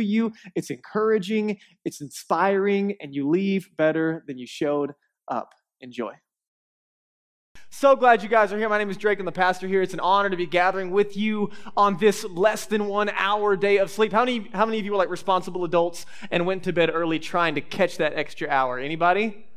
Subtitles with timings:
[0.00, 4.92] you, it's encouraging, it's inspiring, and you leave better than you showed
[5.28, 5.54] up.
[5.80, 6.12] Enjoy.
[7.70, 8.68] So glad you guys are here.
[8.68, 9.18] My name is Drake.
[9.18, 9.82] I'm the pastor here.
[9.82, 13.76] It's an honor to be gathering with you on this less than one hour day
[13.76, 14.10] of sleep.
[14.10, 17.18] How many, how many of you were like responsible adults and went to bed early
[17.18, 18.78] trying to catch that extra hour?
[18.78, 19.47] Anybody?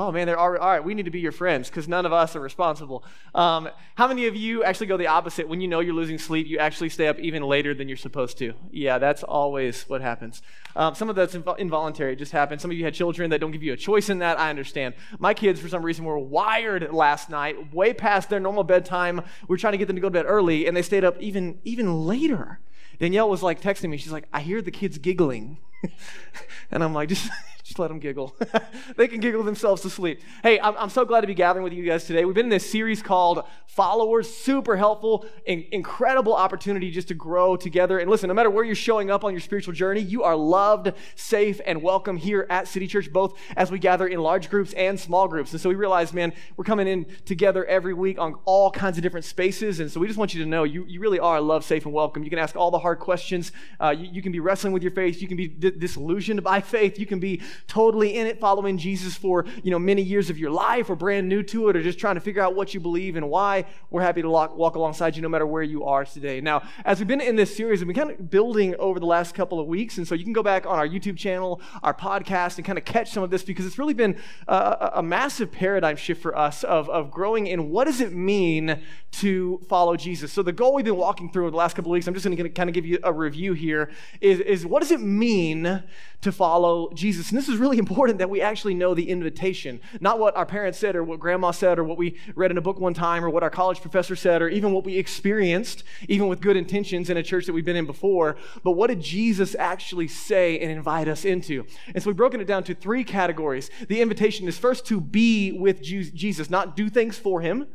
[0.00, 0.60] Oh man, they're all right.
[0.60, 3.02] All right we need to be your friends because none of us are responsible.
[3.34, 5.48] Um, how many of you actually go the opposite?
[5.48, 8.38] When you know you're losing sleep, you actually stay up even later than you're supposed
[8.38, 8.54] to.
[8.70, 10.40] Yeah, that's always what happens.
[10.76, 12.62] Um, some of that's inv- involuntary; it just happens.
[12.62, 14.38] Some of you had children that don't give you a choice in that.
[14.38, 14.94] I understand.
[15.18, 19.20] My kids, for some reason, were wired last night, way past their normal bedtime.
[19.48, 21.20] We are trying to get them to go to bed early, and they stayed up
[21.20, 22.60] even even later.
[23.00, 23.96] Danielle was like texting me.
[23.96, 25.58] She's like, "I hear the kids giggling,"
[26.70, 27.28] and I'm like, "Just."
[27.68, 28.34] Just let them giggle.
[28.96, 30.22] they can giggle themselves to sleep.
[30.42, 32.24] Hey, I'm, I'm, so glad to be gathering with you guys today.
[32.24, 34.34] We've been in this series called Followers.
[34.34, 37.98] Super helpful, in, incredible opportunity just to grow together.
[37.98, 40.94] And listen, no matter where you're showing up on your spiritual journey, you are loved,
[41.14, 44.98] safe, and welcome here at City Church, both as we gather in large groups and
[44.98, 45.52] small groups.
[45.52, 49.02] And so we realize, man, we're coming in together every week on all kinds of
[49.02, 49.78] different spaces.
[49.80, 51.92] And so we just want you to know you, you really are loved, safe, and
[51.92, 52.24] welcome.
[52.24, 53.52] You can ask all the hard questions.
[53.78, 55.20] Uh, you, you, can be wrestling with your faith.
[55.20, 56.98] You can be d- disillusioned by faith.
[56.98, 60.50] You can be totally in it, following Jesus for you know many years of your
[60.50, 63.16] life, or brand new to it, or just trying to figure out what you believe
[63.16, 66.40] and why, we're happy to walk, walk alongside you no matter where you are today.
[66.40, 69.34] Now, as we've been in this series, we've been kind of building over the last
[69.34, 72.56] couple of weeks, and so you can go back on our YouTube channel, our podcast,
[72.56, 74.16] and kind of catch some of this because it's really been
[74.46, 78.80] a, a massive paradigm shift for us of, of growing in what does it mean
[79.10, 80.32] to follow Jesus.
[80.32, 82.24] So the goal we've been walking through over the last couple of weeks, I'm just
[82.24, 83.90] going to kind of give you a review here,
[84.20, 85.82] is, is what does it mean
[86.20, 87.30] to follow Jesus?
[87.30, 90.78] And this is really important that we actually know the invitation, not what our parents
[90.78, 93.30] said or what grandma said or what we read in a book one time or
[93.30, 97.16] what our college professor said or even what we experienced, even with good intentions in
[97.16, 101.08] a church that we've been in before, but what did Jesus actually say and invite
[101.08, 101.64] us into?
[101.94, 103.70] And so we've broken it down to three categories.
[103.88, 107.66] The invitation is first to be with Jesus, not do things for him.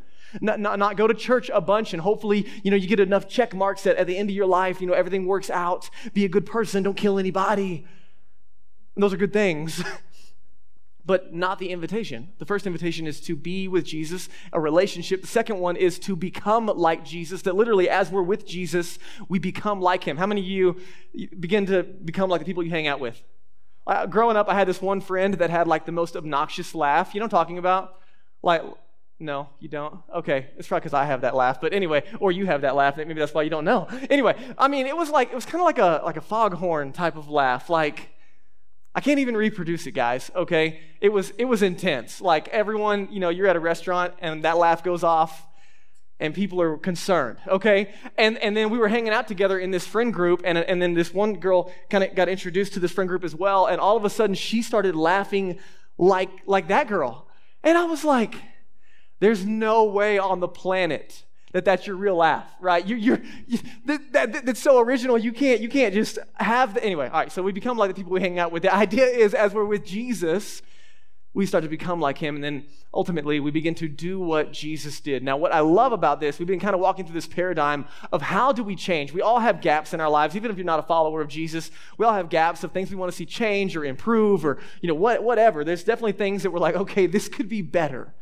[0.41, 3.29] Not, not, not, go to church a bunch and hopefully, you know, you get enough
[3.29, 5.91] check marks that at the end of your life, you know, everything works out.
[6.15, 7.85] Be a good person, don't kill anybody.
[8.95, 9.83] And those are good things.
[11.05, 12.29] but not the invitation.
[12.37, 15.21] The first invitation is to be with Jesus, a relationship.
[15.21, 19.39] The second one is to become like Jesus, that literally, as we're with Jesus, we
[19.39, 20.17] become like him.
[20.17, 20.81] How many of you
[21.39, 23.21] begin to become like the people you hang out with?
[23.85, 27.13] Uh, growing up, I had this one friend that had like the most obnoxious laugh.
[27.13, 27.99] You know what I'm talking about?
[28.41, 28.63] Like,
[29.19, 29.99] no, you don't?
[30.15, 31.59] Okay, it's probably because I have that laugh.
[31.59, 32.95] But anyway, or you have that laugh.
[32.95, 33.87] Maybe that's why you don't know.
[34.09, 36.93] Anyway, I mean, it was like, it was kind of like a, like a foghorn
[36.93, 37.69] type of laugh.
[37.69, 38.12] Like,
[38.95, 40.79] I can't even reproduce it, guys, okay?
[41.01, 42.21] It was it was intense.
[42.21, 45.47] Like everyone, you know, you're at a restaurant and that laugh goes off
[46.19, 47.93] and people are concerned, okay?
[48.17, 50.93] And and then we were hanging out together in this friend group and and then
[50.93, 53.97] this one girl kind of got introduced to this friend group as well and all
[53.97, 55.59] of a sudden she started laughing
[55.97, 57.27] like like that girl.
[57.63, 58.35] And I was like,
[59.19, 62.85] there's no way on the planet that that's your real laugh, right?
[62.85, 65.17] You, you're, you, that, that, that's so original.
[65.17, 67.07] You can't, you can't just have the, anyway.
[67.07, 68.63] All right, so we become like the people we hang out with.
[68.63, 70.61] The idea is as we're with Jesus,
[71.35, 74.99] we start to become like him, and then ultimately we begin to do what Jesus
[74.99, 75.23] did.
[75.23, 78.21] Now, what I love about this, we've been kind of walking through this paradigm of
[78.21, 79.13] how do we change?
[79.13, 81.71] We all have gaps in our lives, even if you're not a follower of Jesus.
[81.97, 84.87] We all have gaps of things we want to see change or improve or you
[84.87, 85.63] know what, whatever.
[85.63, 88.13] There's definitely things that we're like, okay, this could be better.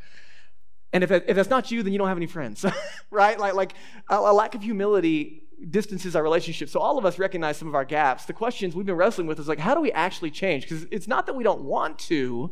[0.93, 2.65] And if, if that's not you, then you don't have any friends,
[3.11, 3.39] right?
[3.39, 3.73] Like, like
[4.09, 6.69] a, a lack of humility distances our relationship.
[6.69, 8.25] So all of us recognize some of our gaps.
[8.25, 10.63] The questions we've been wrestling with is like, how do we actually change?
[10.63, 12.51] Because it's not that we don't want to,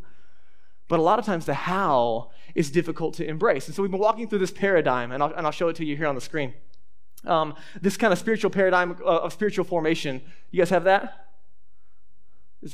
[0.87, 3.67] but a lot of times the how is difficult to embrace.
[3.67, 5.85] And so we've been walking through this paradigm, and I'll, and I'll show it to
[5.85, 6.53] you here on the screen.
[7.25, 10.21] Um, this kind of spiritual paradigm of, of spiritual formation.
[10.51, 11.28] You guys have that?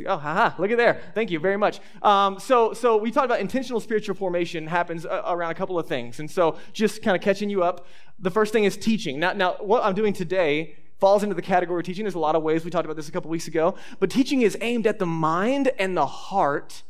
[0.07, 0.99] Oh, haha, look at there.
[1.13, 1.79] Thank you very much.
[2.01, 5.87] Um, so, so we talked about intentional spiritual formation happens uh, around a couple of
[5.87, 6.19] things.
[6.19, 7.85] And so just kind of catching you up,
[8.17, 9.19] the first thing is teaching.
[9.19, 12.03] Now, now, what I'm doing today falls into the category of teaching.
[12.03, 12.65] There's a lot of ways.
[12.65, 13.75] We talked about this a couple weeks ago.
[13.99, 16.81] But teaching is aimed at the mind and the heart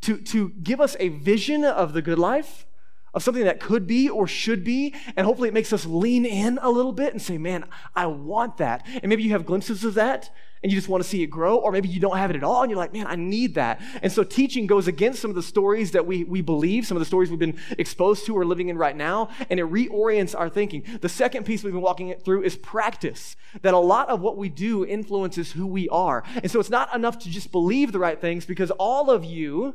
[0.00, 2.66] to, to give us a vision of the good life,
[3.14, 4.94] of something that could be or should be.
[5.16, 8.56] And hopefully it makes us lean in a little bit and say, man, I want
[8.56, 8.84] that.
[9.00, 10.30] And maybe you have glimpses of that
[10.62, 12.44] and you just want to see it grow, or maybe you don't have it at
[12.44, 13.80] all and you're like, man, I need that.
[14.00, 17.00] And so teaching goes against some of the stories that we, we believe, some of
[17.00, 20.48] the stories we've been exposed to or living in right now, and it reorients our
[20.48, 20.84] thinking.
[21.00, 24.48] The second piece we've been walking through is practice, that a lot of what we
[24.48, 26.22] do influences who we are.
[26.34, 29.74] And so it's not enough to just believe the right things because all of you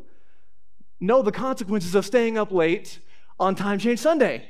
[0.99, 2.99] know the consequences of staying up late
[3.39, 4.49] on Time Change Sunday.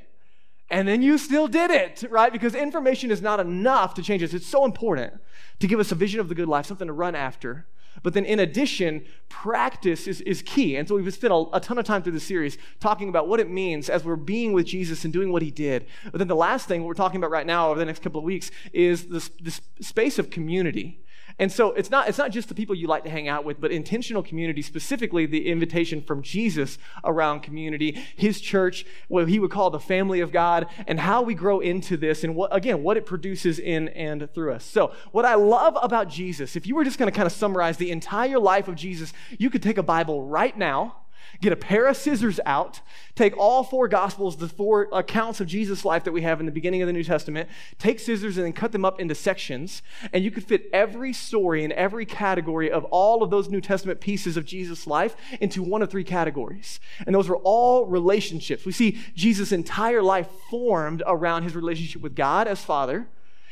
[0.69, 2.31] And then you still did it, right?
[2.31, 4.33] Because information is not enough to change us.
[4.33, 5.13] It's so important
[5.59, 7.67] to give us a vision of the good life, something to run after.
[8.03, 10.75] But then, in addition, practice is, is key.
[10.75, 13.39] And so, we've spent a, a, ton of time through the series talking about what
[13.39, 15.87] it means as we're being with Jesus and doing what he did.
[16.11, 18.25] But then, the last thing we're talking about right now over the next couple of
[18.25, 21.01] weeks is this, this space of community.
[21.39, 23.61] And so it's not, it's not just the people you like to hang out with,
[23.61, 29.51] but intentional community, specifically the invitation from Jesus around community, his church, what he would
[29.51, 32.97] call the family of God, and how we grow into this, and what, again, what
[32.97, 34.65] it produces in and through us.
[34.65, 37.77] So, what I love about Jesus, if you were just going to kind of summarize
[37.77, 40.95] the entire life of Jesus, you could take a Bible right now
[41.41, 42.81] get a pair of scissors out,
[43.15, 46.51] take all four gospels, the four accounts of Jesus' life that we have in the
[46.51, 49.81] beginning of the New Testament, take scissors and then cut them up into sections,
[50.13, 53.99] and you could fit every story and every category of all of those New Testament
[53.99, 56.79] pieces of Jesus' life into one of three categories.
[57.05, 58.65] And those were all relationships.
[58.65, 63.07] We see Jesus' entire life formed around his relationship with God as Father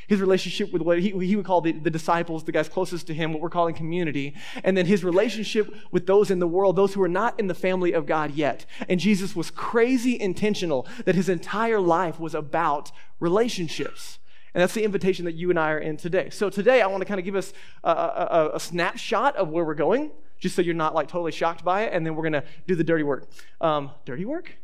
[0.08, 3.14] his relationship with what he, he would call the, the disciples, the guys closest to
[3.14, 6.94] him, what we're calling community, and then his relationship with those in the world, those
[6.94, 8.66] who are not in the family of God yet.
[8.88, 14.20] And Jesus was crazy intentional that his entire life was about relationships.
[14.54, 16.30] And that's the invitation that you and I are in today.
[16.30, 17.52] So today, I want to kind of give us
[17.84, 21.66] a, a, a snapshot of where we're going, just so you're not like totally shocked
[21.66, 23.28] by it, and then we're going to do the dirty work.
[23.60, 24.56] Um, dirty work?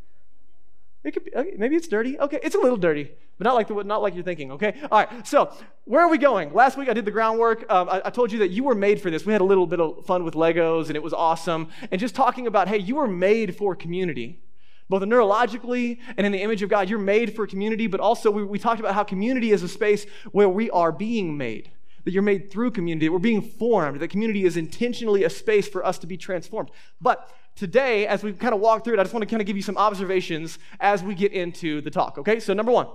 [1.03, 2.19] It could be, okay, maybe it's dirty.
[2.19, 4.51] Okay, it's a little dirty, but not like the, not like you're thinking.
[4.51, 5.27] Okay, all right.
[5.27, 5.51] So
[5.85, 6.53] where are we going?
[6.53, 7.69] Last week I did the groundwork.
[7.71, 9.25] Um, I, I, told you that you were made for this.
[9.25, 11.69] We had a little bit of fun with Legos, and it was awesome.
[11.89, 14.41] And just talking about, hey, you were made for community,
[14.89, 16.87] both neurologically and in the image of God.
[16.87, 20.05] You're made for community, but also we, we talked about how community is a space
[20.31, 21.71] where we are being made
[22.03, 25.67] that you're made through community, that we're being formed, that community is intentionally a space
[25.67, 26.71] for us to be transformed.
[26.99, 29.47] But today, as we kind of walk through it, I just want to kind of
[29.47, 32.39] give you some observations as we get into the talk, okay?
[32.39, 32.87] So, number one,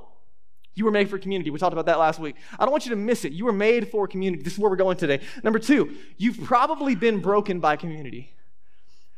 [0.74, 1.50] you were made for community.
[1.50, 2.36] We talked about that last week.
[2.58, 3.32] I don't want you to miss it.
[3.32, 4.42] You were made for community.
[4.42, 5.20] This is where we're going today.
[5.42, 8.34] Number two, you've probably been broken by community.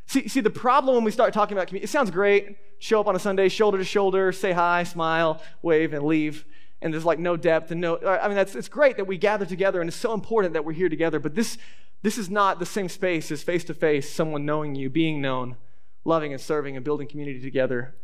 [0.07, 2.57] See, see, the problem when we start talking about community, it sounds great.
[2.79, 6.45] Show up on a Sunday, shoulder to shoulder, say hi, smile, wave, and leave.
[6.81, 9.45] And there's like no depth and no, I mean, that's, it's great that we gather
[9.45, 11.19] together and it's so important that we're here together.
[11.19, 11.57] But this,
[12.01, 15.57] this is not the same space as face to face, someone knowing you, being known,
[16.05, 17.95] loving and serving and building community together.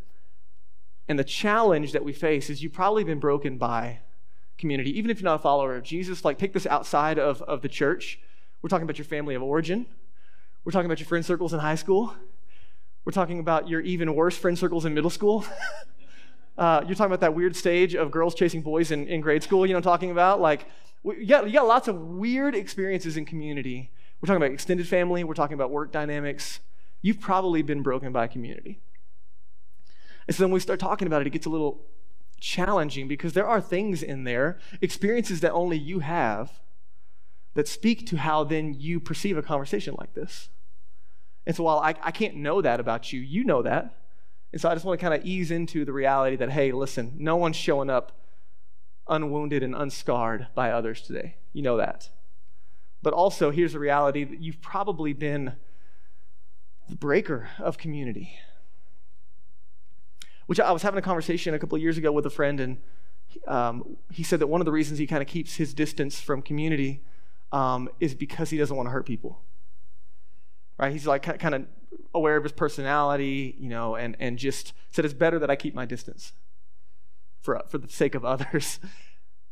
[1.08, 4.00] And the challenge that we face is you've probably been broken by
[4.58, 6.26] community, even if you're not a follower of Jesus.
[6.26, 8.20] Like, take this outside of, of the church.
[8.62, 9.86] We're talking about your family of origin,
[10.64, 12.16] we're talking about your friend circles in high school,
[13.06, 15.46] we're talking about your even worse friend circles in middle school.
[16.58, 19.66] uh, you're talking about that weird stage of girls chasing boys in, in grade school,
[19.66, 20.68] you know, talking about like
[21.04, 23.92] you got, you got lots of weird experiences in community.
[24.22, 26.62] We're talking about extended family, we're talking about work dynamics.
[27.02, 28.80] You've probably been broken by community.
[30.28, 31.86] And so then we start talking about it, it gets a little
[32.40, 36.62] challenging because there are things in there, experiences that only you have,
[37.54, 40.50] that speak to how then you perceive a conversation like this.
[41.46, 43.94] And so while I, I can't know that about you, you know that.
[44.56, 47.12] And so I just want to kind of ease into the reality that, hey, listen,
[47.18, 48.14] no one's showing up
[49.06, 51.36] unwounded and unscarred by others today.
[51.52, 52.10] You know that.
[53.02, 55.58] But also, here's the reality that you've probably been
[56.88, 58.40] the breaker of community.
[60.46, 62.78] Which I was having a conversation a couple of years ago with a friend, and
[63.50, 66.42] um, he said that one of the reasons he kind of keeps his distance from
[66.42, 67.04] community
[67.52, 69.42] um, is because he doesn't want to hurt people.
[70.78, 70.92] Right?
[70.92, 71.66] He's like kind of
[72.14, 75.74] aware of his personality, you know, and, and just said it's better that I keep
[75.74, 76.34] my distance
[77.42, 78.80] for, for the sake of others.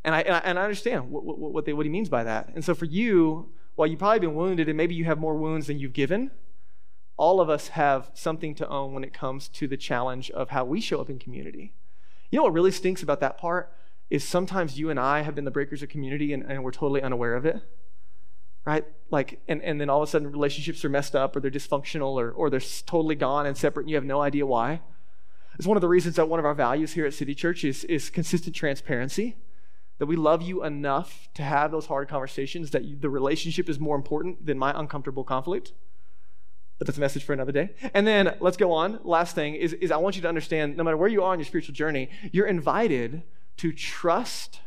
[0.06, 2.24] And I, and I, and I understand what, what, what, they, what he means by
[2.24, 2.50] that.
[2.54, 5.66] And so for you, while you've probably been wounded and maybe you have more wounds
[5.66, 6.30] than you've given,
[7.16, 10.64] all of us have something to own when it comes to the challenge of how
[10.64, 11.72] we show up in community.
[12.30, 13.72] You know what really stinks about that part
[14.10, 17.00] is sometimes you and I have been the breakers of community and, and we're totally
[17.00, 17.62] unaware of it.
[18.64, 18.84] Right?
[19.10, 22.14] Like, and, and then all of a sudden relationships are messed up or they're dysfunctional
[22.14, 24.80] or, or they're totally gone and separate and you have no idea why.
[25.56, 27.84] It's one of the reasons that one of our values here at City Church is,
[27.84, 29.36] is consistent transparency.
[29.98, 33.78] That we love you enough to have those hard conversations, that you, the relationship is
[33.78, 35.72] more important than my uncomfortable conflict.
[36.78, 37.70] But that's a message for another day.
[37.94, 38.98] And then let's go on.
[39.04, 41.38] Last thing is, is I want you to understand no matter where you are on
[41.38, 43.22] your spiritual journey, you're invited
[43.58, 44.60] to trust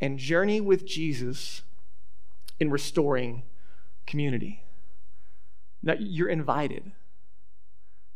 [0.00, 1.62] and journey with Jesus
[2.58, 3.42] in restoring
[4.06, 4.62] community.
[5.82, 6.92] Now, you're invited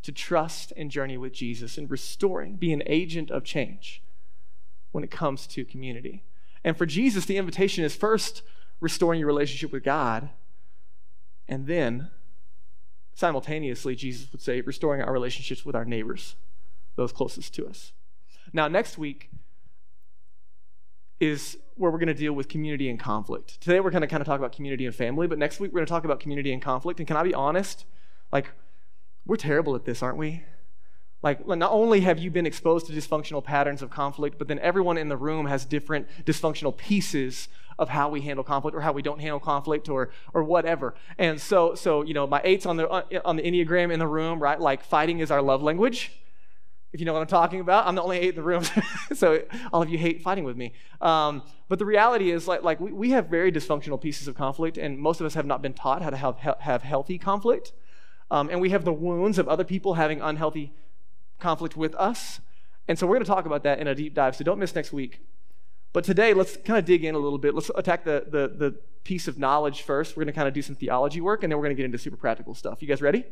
[0.03, 4.03] to trust and journey with Jesus in restoring, be an agent of change
[4.93, 6.25] when it comes to community.
[6.65, 8.43] And for Jesus, the invitation is first
[8.81, 10.31] restoring your relationship with God,
[11.47, 12.11] and then
[13.15, 16.37] simultaneously, Jesus would say, restoring our relationships with our neighbors,
[16.97, 17.93] those closest to us.
[18.53, 19.31] Now, next week
[21.21, 23.61] is where we're going to deal with community and conflict.
[23.61, 25.79] Today, we're going to kind of talk about community and family, but next week, we're
[25.79, 26.99] going to talk about community and conflict.
[26.99, 27.85] And can I be honest?
[28.33, 28.50] Like,
[29.27, 30.45] we're terrible at this, aren't we?
[31.23, 34.97] Like, not only have you been exposed to dysfunctional patterns of conflict, but then everyone
[34.97, 37.49] in the room has different dysfunctional pieces
[37.79, 40.95] of how we handle conflict or how we don't handle conflict or, or whatever.
[41.19, 44.07] And so, so, you know, my eights on the, uh, on the Enneagram in the
[44.07, 44.59] room, right?
[44.59, 46.11] Like, fighting is our love language.
[46.93, 48.65] If you know what I'm talking about, I'm the only eight in the room,
[49.13, 49.43] so
[49.73, 50.73] all of you hate fighting with me.
[51.01, 54.77] Um, but the reality is, like, like we, we have very dysfunctional pieces of conflict,
[54.77, 57.73] and most of us have not been taught how to have, have healthy conflict.
[58.31, 60.73] Um, and we have the wounds of other people having unhealthy
[61.39, 62.41] conflict with us.
[62.89, 64.75] And so we're going to talk about that in a deep dive, so don't miss
[64.75, 65.21] next week.
[65.93, 67.55] But today, let's kind of dig in a little bit.
[67.55, 70.17] Let's attack the, the, the piece of knowledge first.
[70.17, 71.85] We're going to kind of do some theology work, and then we're going to get
[71.85, 72.81] into super practical stuff.
[72.83, 73.25] You guys ready?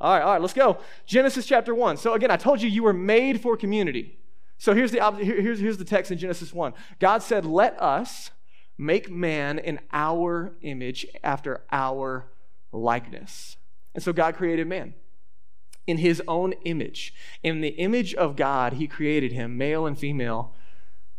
[0.00, 0.78] All right, all right, let's go.
[1.06, 1.96] Genesis chapter 1.
[1.96, 4.18] So again, I told you you were made for community.
[4.56, 6.72] So here's the, here's, here's the text in Genesis 1.
[7.00, 8.30] God said, Let us
[8.76, 12.26] make man in our image after our
[12.72, 13.56] likeness.
[13.94, 14.94] And so God created man
[15.86, 17.14] in his own image.
[17.42, 20.54] In the image of God, he created him, male and female,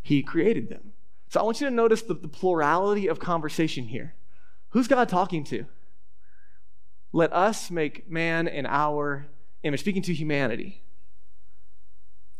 [0.01, 0.93] he created them.
[1.27, 4.15] So I want you to notice the, the plurality of conversation here.
[4.69, 5.65] Who's God talking to?
[7.11, 9.27] Let us make man in our
[9.63, 10.83] image, speaking to humanity.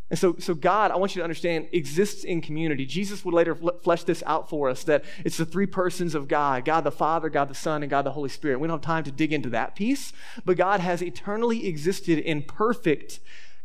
[0.09, 2.85] And so, so God, I want you to understand, exists in community.
[2.85, 6.65] Jesus would later flesh this out for us that it's the three persons of God
[6.65, 8.59] God the Father, God the Son, and God the Holy Spirit.
[8.59, 10.11] We don't have time to dig into that piece,
[10.45, 13.19] but God has eternally existed in perfect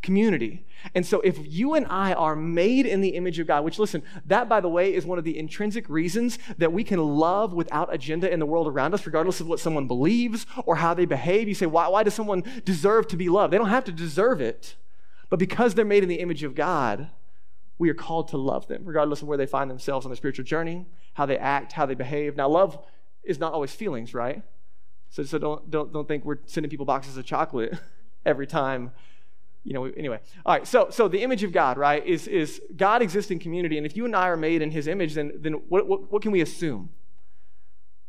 [0.04, 0.64] community.
[0.94, 4.02] And so, if you and I are made in the image of God, which listen,
[4.26, 7.92] that by the way is one of the intrinsic reasons that we can love without
[7.92, 11.48] agenda in the world around us, regardless of what someone believes or how they behave.
[11.48, 13.52] You say, why, why does someone deserve to be loved?
[13.52, 14.76] They don't have to deserve it.
[15.30, 17.08] But because they're made in the image of God,
[17.78, 20.44] we are called to love them, regardless of where they find themselves on their spiritual
[20.44, 22.36] journey, how they act, how they behave.
[22.36, 22.78] Now, love
[23.24, 24.42] is not always feelings, right?
[25.08, 27.78] So, so don't, don't, don't think we're sending people boxes of chocolate
[28.26, 28.92] every time.
[29.64, 30.20] You know, anyway.
[30.44, 33.78] All right, so, so the image of God, right, is, is God exists in community.
[33.78, 36.22] And if you and I are made in his image, then, then what, what, what
[36.22, 36.90] can we assume?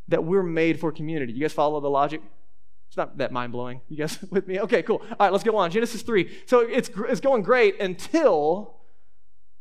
[0.09, 1.31] That we're made for community.
[1.33, 2.21] You guys follow the logic?
[2.89, 3.81] It's not that mind blowing.
[3.87, 4.59] You guys with me?
[4.59, 5.01] Okay, cool.
[5.01, 5.71] All right, let's go on.
[5.71, 6.29] Genesis 3.
[6.45, 8.75] So it's, it's going great until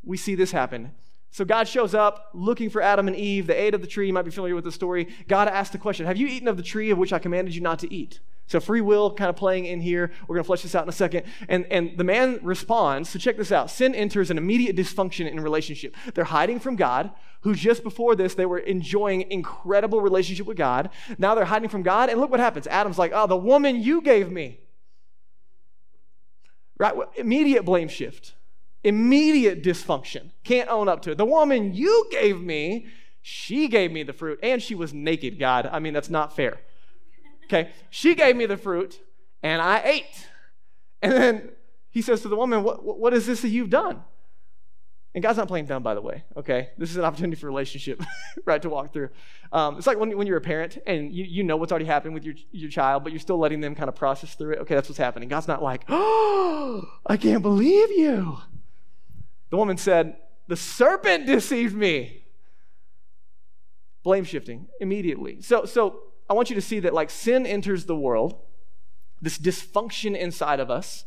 [0.02, 0.92] we see this happen.
[1.34, 3.48] So God shows up looking for Adam and Eve.
[3.48, 4.06] They ate of the tree.
[4.06, 5.08] You might be familiar with the story.
[5.26, 7.60] God asked the question Have you eaten of the tree of which I commanded you
[7.60, 8.20] not to eat?
[8.46, 10.12] So free will kind of playing in here.
[10.28, 11.24] We're going to flesh this out in a second.
[11.48, 13.08] And, and the man responds.
[13.08, 13.68] So check this out.
[13.68, 15.96] Sin enters an immediate dysfunction in relationship.
[16.14, 17.10] They're hiding from God,
[17.40, 20.90] who just before this, they were enjoying incredible relationship with God.
[21.18, 22.10] Now they're hiding from God.
[22.10, 22.68] And look what happens.
[22.68, 24.60] Adam's like, oh, the woman you gave me.
[26.78, 26.94] Right?
[27.16, 28.34] Immediate blame shift.
[28.84, 30.30] Immediate dysfunction.
[30.44, 31.18] Can't own up to it.
[31.18, 32.86] The woman you gave me,
[33.22, 34.38] she gave me the fruit.
[34.42, 35.68] And she was naked, God.
[35.72, 36.58] I mean, that's not fair.
[37.46, 39.00] Okay, she gave me the fruit
[39.42, 40.28] and I ate.
[41.02, 41.50] And then
[41.90, 44.02] he says to the woman, What, what is this that you've done?
[45.14, 46.70] And God's not playing dumb, by the way, okay?
[46.76, 48.02] This is an opportunity for relationship,
[48.44, 49.10] right, to walk through.
[49.52, 52.14] Um, it's like when, when you're a parent and you, you know what's already happened
[52.14, 54.58] with your, your child, but you're still letting them kind of process through it.
[54.60, 55.28] Okay, that's what's happening.
[55.28, 58.38] God's not like, oh, I can't believe you.
[59.50, 60.16] The woman said,
[60.48, 62.24] The serpent deceived me.
[64.02, 65.40] Blame shifting immediately.
[65.40, 68.40] So, so I want you to see that like sin enters the world,
[69.20, 71.04] this dysfunction inside of us,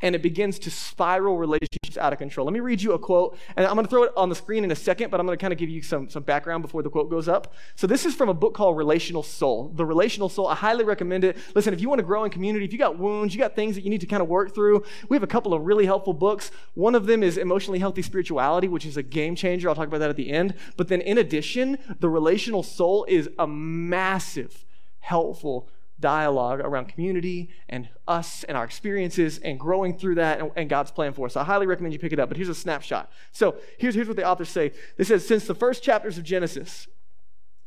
[0.00, 2.44] and it begins to spiral relationships out of control.
[2.46, 4.64] Let me read you a quote, and I'm going to throw it on the screen
[4.64, 6.82] in a second, but I'm going to kind of give you some, some background before
[6.82, 7.54] the quote goes up.
[7.74, 9.72] So, this is from a book called Relational Soul.
[9.74, 11.36] The Relational Soul, I highly recommend it.
[11.54, 13.74] Listen, if you want to grow in community, if you got wounds, you got things
[13.74, 16.12] that you need to kind of work through, we have a couple of really helpful
[16.12, 16.50] books.
[16.74, 19.68] One of them is Emotionally Healthy Spirituality, which is a game changer.
[19.68, 20.54] I'll talk about that at the end.
[20.76, 24.64] But then, in addition, The Relational Soul is a massive,
[25.00, 25.68] helpful
[26.00, 30.90] dialogue around community and us and our experiences and growing through that and, and, God's
[30.90, 31.36] plan for us.
[31.36, 32.28] I highly recommend you pick it up.
[32.28, 33.10] But here's a snapshot.
[33.32, 34.72] So here's, here's what the authors say.
[34.96, 36.86] They says, since the first chapters of Genesis,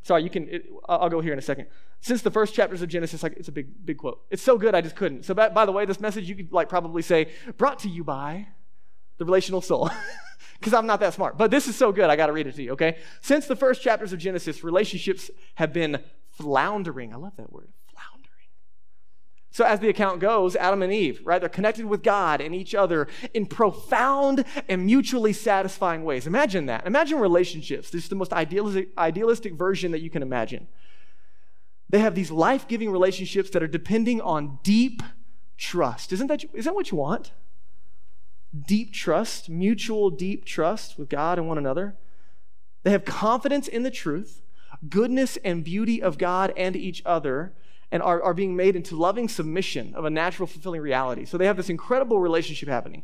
[0.03, 1.67] sorry, you can, it, I'll go here in a second.
[2.00, 4.23] Since the first chapters of Genesis, like it's a big, big quote.
[4.29, 5.25] It's so good, I just couldn't.
[5.25, 8.03] So by, by the way, this message you could like probably say, brought to you
[8.03, 8.47] by
[9.17, 9.89] the relational soul.
[10.61, 11.39] Because I'm not that smart.
[11.39, 13.00] But this is so good, I got to read it to you, okay?
[13.21, 17.11] Since the first chapters of Genesis, relationships have been floundering.
[17.11, 17.69] I love that word.
[19.53, 22.74] So, as the account goes, Adam and Eve, right, they're connected with God and each
[22.74, 26.25] other in profound and mutually satisfying ways.
[26.25, 26.88] Imagine that.
[26.88, 27.89] Imagine relationships.
[27.89, 30.70] This is the most idealistic, idealistic version that you can imagine.
[31.89, 35.03] They have these life giving relationships that are depending on deep
[35.58, 36.13] trust.
[36.13, 37.34] Isn't that, isn't that what you want?
[38.58, 41.98] Deep trust, mutual deep trust with God and one another.
[42.84, 44.41] They have confidence in the truth,
[44.88, 47.53] goodness and beauty of God and each other,
[47.91, 51.25] and are, are being made into loving submission of a natural, fulfilling reality.
[51.25, 53.03] So they have this incredible relationship happening.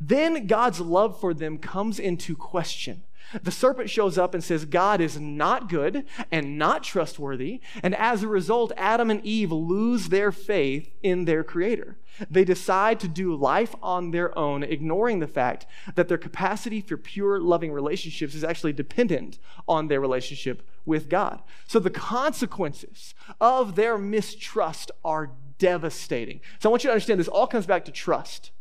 [0.00, 3.02] Then God's love for them comes into question.
[3.42, 7.60] The serpent shows up and says, God is not good and not trustworthy.
[7.82, 11.98] And as a result, Adam and Eve lose their faith in their Creator.
[12.30, 16.96] They decide to do life on their own, ignoring the fact that their capacity for
[16.96, 21.42] pure, loving relationships is actually dependent on their relationship with God.
[21.66, 26.40] So the consequences of their mistrust are devastating.
[26.60, 28.52] So I want you to understand this all comes back to trust.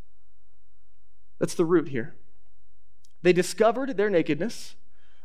[1.40, 2.16] That's the root here.
[3.28, 4.76] They discovered their nakedness.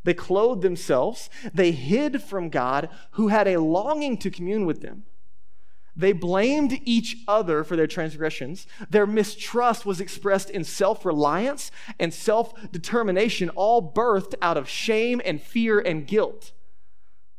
[0.03, 1.31] They clothed themselves.
[1.55, 5.05] They hid from God, who had a longing to commune with them.
[5.95, 8.67] They blamed each other for their transgressions.
[8.91, 15.23] Their mistrust was expressed in self reliance and self determination, all birthed out of shame
[15.25, 16.51] and fear and guilt.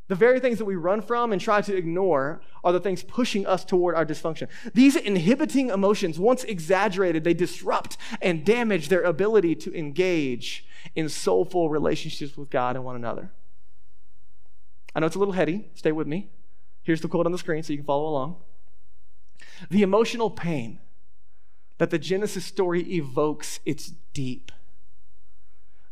[0.10, 3.46] The very things that we run from and try to ignore are the things pushing
[3.46, 4.50] us toward our dysfunction.
[4.74, 11.70] These inhibiting emotions, once exaggerated, they disrupt and damage their ability to engage in soulful
[11.70, 13.32] relationships with God and one another.
[14.94, 15.70] I know it's a little heady.
[15.74, 16.30] Stay with me.
[16.84, 18.36] Here's the quote on the screen so you can follow along.
[19.70, 20.80] The emotional pain
[21.78, 24.52] that the Genesis story evokes, it's deep.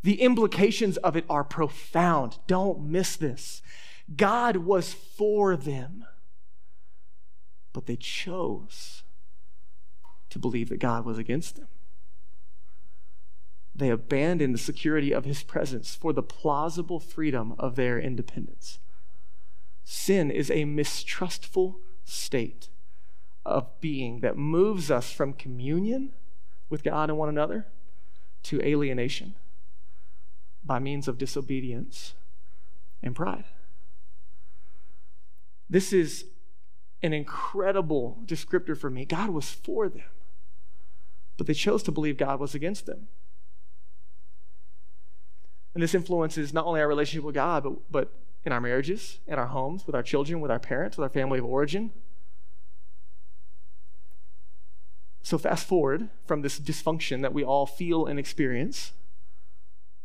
[0.02, 2.38] The implications of it are profound.
[2.46, 3.62] Don't miss this.
[4.16, 6.04] God was for them,
[7.72, 9.02] but they chose
[10.30, 11.68] to believe that God was against them.
[13.74, 18.78] They abandoned the security of his presence for the plausible freedom of their independence.
[19.84, 22.68] Sin is a mistrustful state
[23.44, 26.12] of being that moves us from communion
[26.68, 27.66] with God and one another
[28.44, 29.34] to alienation
[30.64, 32.14] by means of disobedience
[33.02, 33.44] and pride.
[35.68, 36.26] This is
[37.02, 39.04] an incredible descriptor for me.
[39.04, 40.04] God was for them,
[41.36, 43.08] but they chose to believe God was against them.
[45.74, 48.12] And this influences not only our relationship with God, but, but
[48.44, 51.38] in our marriages, in our homes, with our children, with our parents, with our family
[51.38, 51.90] of origin.
[55.22, 58.92] So, fast forward from this dysfunction that we all feel and experience,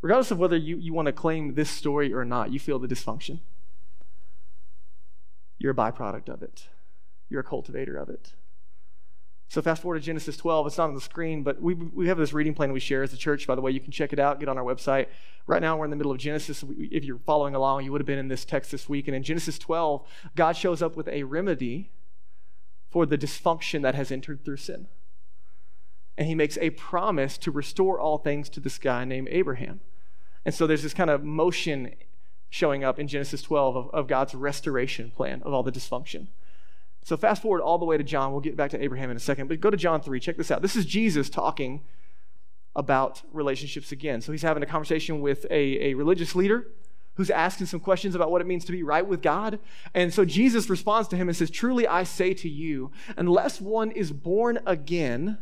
[0.00, 2.88] regardless of whether you, you want to claim this story or not, you feel the
[2.88, 3.40] dysfunction.
[5.58, 6.68] You're a byproduct of it,
[7.28, 8.32] you're a cultivator of it.
[9.50, 10.66] So, fast forward to Genesis 12.
[10.66, 13.14] It's not on the screen, but we, we have this reading plan we share as
[13.14, 13.46] a church.
[13.46, 15.06] By the way, you can check it out, get on our website.
[15.46, 16.62] Right now, we're in the middle of Genesis.
[16.68, 19.08] If you're following along, you would have been in this text this week.
[19.08, 21.90] And in Genesis 12, God shows up with a remedy
[22.90, 24.86] for the dysfunction that has entered through sin.
[26.18, 29.80] And he makes a promise to restore all things to this guy named Abraham.
[30.44, 31.94] And so there's this kind of motion
[32.50, 36.28] showing up in Genesis 12 of, of God's restoration plan of all the dysfunction.
[37.04, 38.32] So fast forward all the way to John.
[38.32, 40.20] We'll get back to Abraham in a second, but go to John 3.
[40.20, 40.62] Check this out.
[40.62, 41.82] This is Jesus talking
[42.76, 44.20] about relationships again.
[44.20, 46.68] So he's having a conversation with a, a religious leader
[47.14, 49.58] who's asking some questions about what it means to be right with God.
[49.92, 53.90] And so Jesus responds to him and says, Truly I say to you, unless one
[53.90, 55.38] is born again,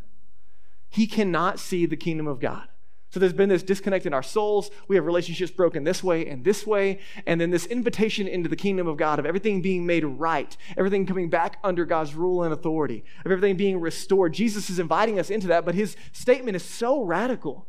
[0.89, 2.69] he cannot see the kingdom of God.
[3.17, 4.71] So there's been this disconnect in our souls.
[4.89, 7.01] We have relationships broken this way and this way.
[7.27, 11.07] And then this invitation into the kingdom of God of everything being made right, everything
[11.07, 14.35] coming back under God's rule and authority, of everything being restored.
[14.35, 17.67] Jesus is inviting us into that, but his statement is so radical.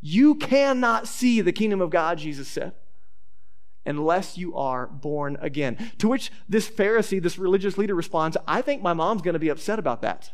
[0.00, 2.72] You cannot see the kingdom of God, Jesus said,
[3.84, 5.92] unless you are born again.
[5.98, 9.50] To which this Pharisee, this religious leader responds, I think my mom's going to be
[9.50, 10.30] upset about that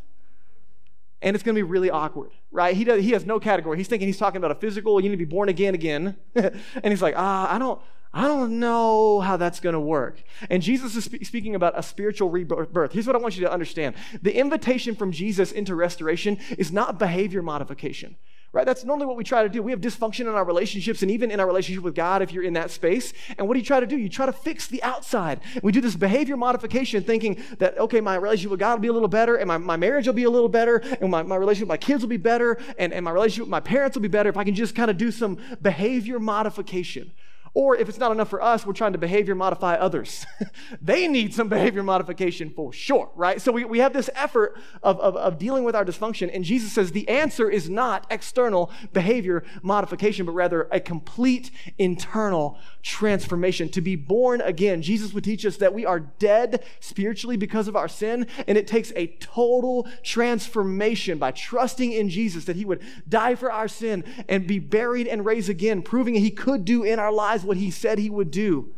[1.22, 2.76] and it's going to be really awkward, right?
[2.76, 3.78] He, does, he has no category.
[3.78, 6.16] He's thinking he's talking about a physical, you need to be born again again.
[6.34, 7.80] and he's like, ah, I don't,
[8.12, 10.22] I don't know how that's going to work.
[10.50, 12.92] And Jesus is spe- speaking about a spiritual rebirth.
[12.92, 16.98] Here's what I want you to understand the invitation from Jesus into restoration is not
[16.98, 18.16] behavior modification.
[18.52, 18.66] Right?
[18.66, 19.62] That's normally what we try to do.
[19.62, 22.44] We have dysfunction in our relationships and even in our relationship with God if you're
[22.44, 23.12] in that space.
[23.38, 23.96] And what do you try to do?
[23.96, 25.40] You try to fix the outside.
[25.62, 28.92] We do this behavior modification thinking that, okay, my relationship with God will be a
[28.92, 31.68] little better and my, my marriage will be a little better and my, my relationship
[31.68, 34.08] with my kids will be better and, and my relationship with my parents will be
[34.08, 37.12] better if I can just kind of do some behavior modification.
[37.54, 40.24] Or if it's not enough for us, we're trying to behavior modify others.
[40.80, 43.42] they need some behavior modification for sure, right?
[43.42, 46.30] So we, we have this effort of, of, of dealing with our dysfunction.
[46.32, 52.58] And Jesus says the answer is not external behavior modification, but rather a complete internal
[52.82, 53.68] transformation.
[53.70, 57.76] To be born again, Jesus would teach us that we are dead spiritually because of
[57.76, 58.26] our sin.
[58.48, 63.52] And it takes a total transformation by trusting in Jesus that he would die for
[63.52, 67.41] our sin and be buried and raised again, proving he could do in our lives
[67.44, 68.74] what he said he would do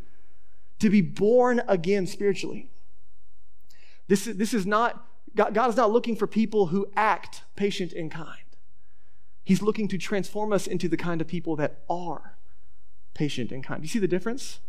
[0.79, 2.71] to be born again spiritually.
[4.09, 7.93] This is, this is not, God, God is not looking for people who act patient
[7.93, 8.39] and kind.
[9.43, 12.37] He's looking to transform us into the kind of people that are
[13.15, 13.81] patient and kind.
[13.81, 14.61] Do you see the difference?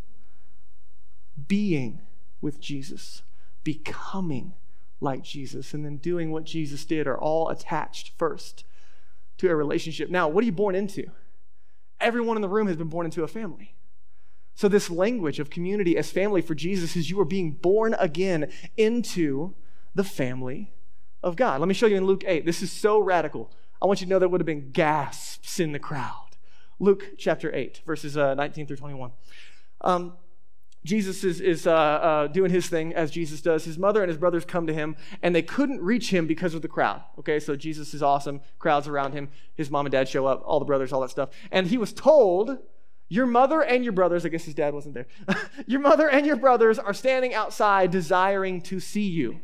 [1.48, 2.02] Being
[2.42, 3.24] with Jesus,
[3.64, 4.54] becoming
[5.02, 8.64] like Jesus, and then doing what Jesus did are all attached first
[9.38, 10.10] to a relationship.
[10.10, 11.10] Now, what are you born into?
[12.00, 13.76] Everyone in the room has been born into a family.
[14.56, 18.50] So, this language of community as family for Jesus is you are being born again
[18.78, 19.54] into
[19.94, 20.74] the family
[21.22, 21.60] of God.
[21.60, 22.46] Let me show you in Luke 8.
[22.46, 23.52] This is so radical.
[23.82, 26.38] I want you to know there would have been gasps in the crowd.
[26.80, 29.12] Luke chapter 8, verses uh, 19 through 21.
[29.82, 30.14] Um,
[30.86, 33.66] Jesus is, is uh, uh, doing his thing as Jesus does.
[33.66, 36.62] His mother and his brothers come to him, and they couldn't reach him because of
[36.62, 37.02] the crowd.
[37.20, 38.40] Okay, so Jesus is awesome.
[38.60, 39.30] Crowds around him.
[39.56, 41.30] His mom and dad show up, all the brothers, all that stuff.
[41.52, 42.60] And he was told
[43.10, 45.08] your mother and your brothers, I guess his dad wasn't there,
[45.68, 49.40] your mother and your brothers are standing outside desiring to see you.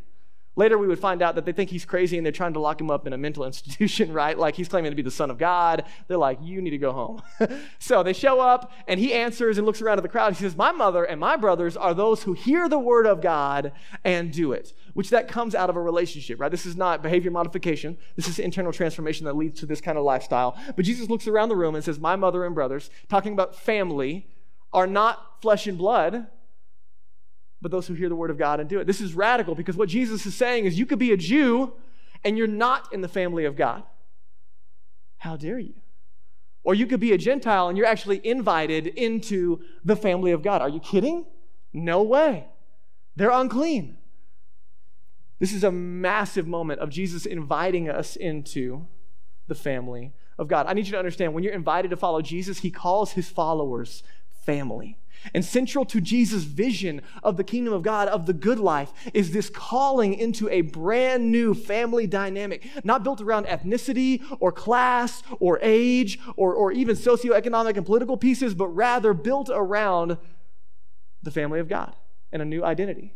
[0.58, 2.82] Later, we would find out that they think he's crazy and they're trying to lock
[2.82, 4.38] him up in a mental institution, right?
[4.38, 5.86] Like he's claiming to be the Son of God.
[6.08, 7.22] They're like, you need to go home.
[7.80, 10.34] so they show up and he answers and looks around at the crowd.
[10.34, 13.72] He says, My mother and my brothers are those who hear the word of God
[14.04, 16.52] and do it, which that comes out of a relationship, right?
[16.52, 17.98] This is not behavior modification.
[18.18, 20.58] This is internal transformation that leads to this kind of lifestyle.
[20.76, 24.28] But Jesus looks around the room and says, My mother and brothers, talking about family,
[24.74, 26.28] are not flesh and blood
[27.62, 28.88] but those who hear the word of God and do it.
[28.88, 31.74] This is radical because what Jesus is saying is you could be a Jew
[32.24, 33.84] and you're not in the family of God.
[35.18, 35.76] How dare you?
[36.64, 40.62] Or you could be a Gentile and you're actually invited into the family of God.
[40.62, 41.26] Are you kidding?
[41.74, 42.48] No way.
[43.16, 43.98] They're unclean.
[45.40, 48.88] This is a massive moment of Jesus inviting us into
[49.48, 50.68] the family of God.
[50.68, 54.04] I need you to understand when you're invited to follow Jesus, he calls his followers
[54.46, 54.98] family.
[55.34, 59.32] And central to Jesus' vision of the kingdom of God, of the good life, is
[59.32, 65.60] this calling into a brand new family dynamic, not built around ethnicity or class or
[65.62, 70.18] age or, or even socioeconomic and political pieces, but rather built around
[71.24, 71.96] the family of God
[72.32, 73.14] and a new identity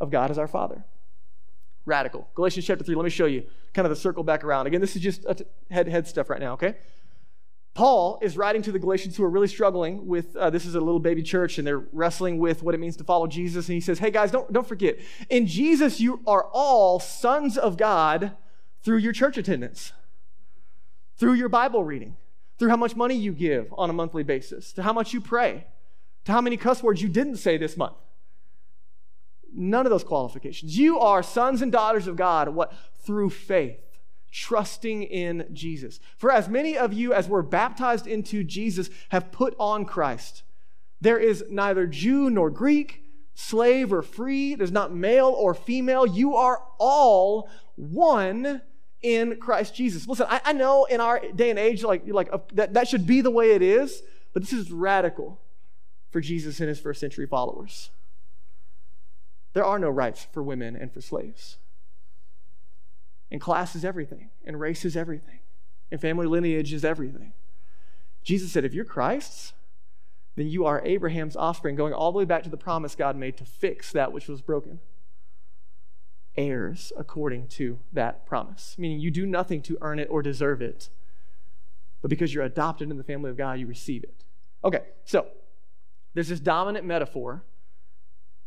[0.00, 0.84] of God as our Father.
[1.84, 2.28] Radical.
[2.34, 4.66] Galatians chapter 3, let me show you kind of the circle back around.
[4.66, 5.24] Again, this is just
[5.70, 6.76] head, head stuff right now, okay?
[7.74, 10.80] Paul is writing to the Galatians who are really struggling with uh, this is a
[10.80, 13.66] little baby church and they're wrestling with what it means to follow Jesus.
[13.68, 14.98] And he says, Hey guys, don't, don't forget,
[15.30, 18.32] in Jesus, you are all sons of God
[18.82, 19.92] through your church attendance,
[21.16, 22.16] through your Bible reading,
[22.58, 25.66] through how much money you give on a monthly basis, to how much you pray,
[26.26, 27.96] to how many cuss words you didn't say this month.
[29.54, 30.76] None of those qualifications.
[30.76, 32.74] You are sons and daughters of God, what?
[33.04, 33.81] Through faith
[34.32, 36.00] trusting in Jesus.
[36.16, 40.42] For as many of you as were baptized into Jesus have put on Christ.
[41.00, 46.06] There is neither Jew nor Greek, slave or free, there's not male or female.
[46.06, 48.62] You are all one
[49.02, 50.08] in Christ Jesus.
[50.08, 53.06] Listen, I, I know in our day and age, like, like uh, that, that should
[53.06, 55.40] be the way it is, but this is radical
[56.10, 57.90] for Jesus and his first century followers.
[59.52, 61.58] There are no rights for women and for slaves.
[63.32, 65.40] And class is everything, and race is everything,
[65.90, 67.32] and family lineage is everything.
[68.22, 69.54] Jesus said, if you're Christ's,
[70.36, 73.38] then you are Abraham's offspring, going all the way back to the promise God made
[73.38, 74.80] to fix that which was broken.
[76.36, 80.90] Heirs according to that promise, meaning you do nothing to earn it or deserve it,
[82.02, 84.24] but because you're adopted in the family of God, you receive it.
[84.62, 85.26] Okay, so
[86.12, 87.44] there's this dominant metaphor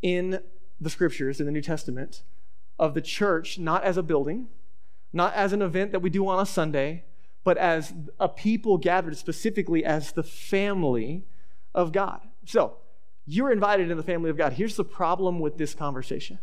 [0.03, 0.41] in
[0.79, 2.21] the scriptures in the New Testament
[2.77, 4.47] of the church not as a building,
[5.15, 7.05] not as an event that we do on a Sunday,
[7.43, 11.25] but as a people gathered specifically as the family
[11.73, 12.21] of God.
[12.45, 12.77] So,
[13.25, 14.53] you're invited in the family of God.
[14.53, 16.39] Here's the problem with this conversation.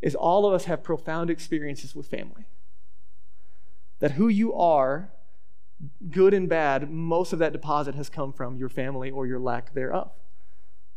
[0.00, 2.46] Is all of us have profound experiences with family.
[3.98, 5.10] That who you are
[6.10, 9.74] good and bad, most of that deposit has come from your family or your lack
[9.74, 10.10] thereof.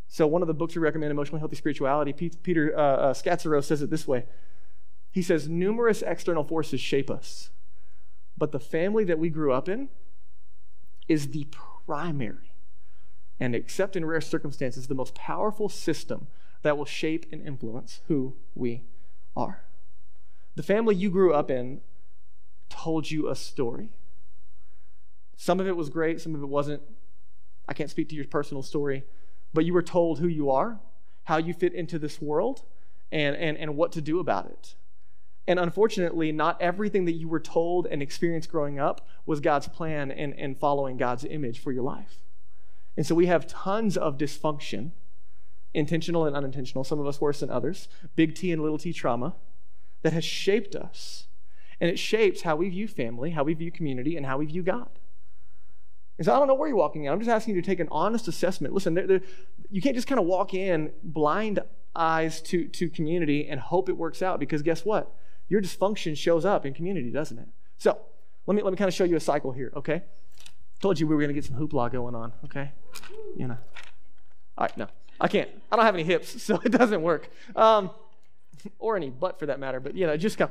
[0.08, 3.90] So, one of the books we recommend, Emotionally Healthy Spirituality, Peter uh, uh, says it
[3.90, 4.24] this way.
[5.16, 7.48] He says, Numerous external forces shape us,
[8.36, 9.88] but the family that we grew up in
[11.08, 11.46] is the
[11.86, 12.52] primary
[13.40, 16.26] and, except in rare circumstances, the most powerful system
[16.60, 18.84] that will shape and influence who we
[19.34, 19.62] are.
[20.54, 21.80] The family you grew up in
[22.68, 23.88] told you a story.
[25.34, 26.82] Some of it was great, some of it wasn't.
[27.66, 29.02] I can't speak to your personal story,
[29.54, 30.78] but you were told who you are,
[31.24, 32.64] how you fit into this world,
[33.10, 34.74] and, and, and what to do about it.
[35.48, 40.10] And unfortunately, not everything that you were told and experienced growing up was God's plan
[40.10, 42.24] and, and following God's image for your life.
[42.96, 44.90] And so we have tons of dysfunction,
[45.74, 49.34] intentional and unintentional, some of us worse than others, big T and little t trauma,
[50.02, 51.26] that has shaped us.
[51.80, 54.62] And it shapes how we view family, how we view community, and how we view
[54.62, 54.88] God.
[56.18, 57.12] And so I don't know where you're walking in.
[57.12, 58.72] I'm just asking you to take an honest assessment.
[58.72, 59.20] Listen,
[59.70, 61.60] you can't just kind of walk in blind
[61.94, 65.14] eyes to, to community and hope it works out because guess what?
[65.48, 67.48] Your dysfunction shows up in community, doesn't it?
[67.78, 67.98] So
[68.46, 70.02] let me, let me kind of show you a cycle here, okay?
[70.80, 72.72] Told you we were to get some hoopla going on, okay?
[73.36, 73.58] You know.
[74.58, 74.88] All right, no,
[75.20, 75.50] I can't.
[75.70, 77.30] I don't have any hips, so it doesn't work.
[77.54, 77.90] Um,
[78.78, 80.50] or any butt for that matter, but, you know, just go.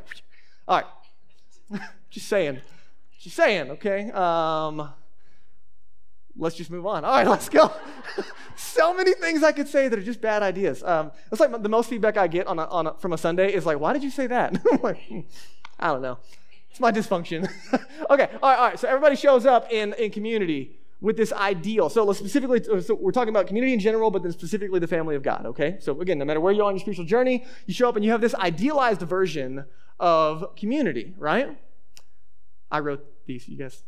[0.68, 1.82] All right.
[2.10, 2.62] just saying.
[3.20, 4.12] Just saying, okay?
[4.12, 4.90] Um,
[6.38, 7.06] let's just move on.
[7.06, 7.72] All right, let's go.
[8.56, 10.84] so many things I could say that are just bad ideas.
[10.84, 13.54] Um, it's like the most feedback I get on, a, on a, from a Sunday
[13.54, 14.58] is like, why did you say that?
[14.72, 15.00] I'm like,
[15.80, 16.18] I don't know.
[16.70, 17.50] It's my dysfunction.
[18.10, 18.80] okay, all right, all right.
[18.80, 21.90] So everybody shows up in, in community with this ideal.
[21.90, 25.24] So specifically, so we're talking about community in general, but then specifically the family of
[25.24, 25.78] God, okay?
[25.80, 28.12] So again, no matter where you're on your spiritual journey, you show up and you
[28.12, 29.66] have this idealized version
[30.00, 31.58] of community, right?
[32.72, 33.84] I wrote these, you guys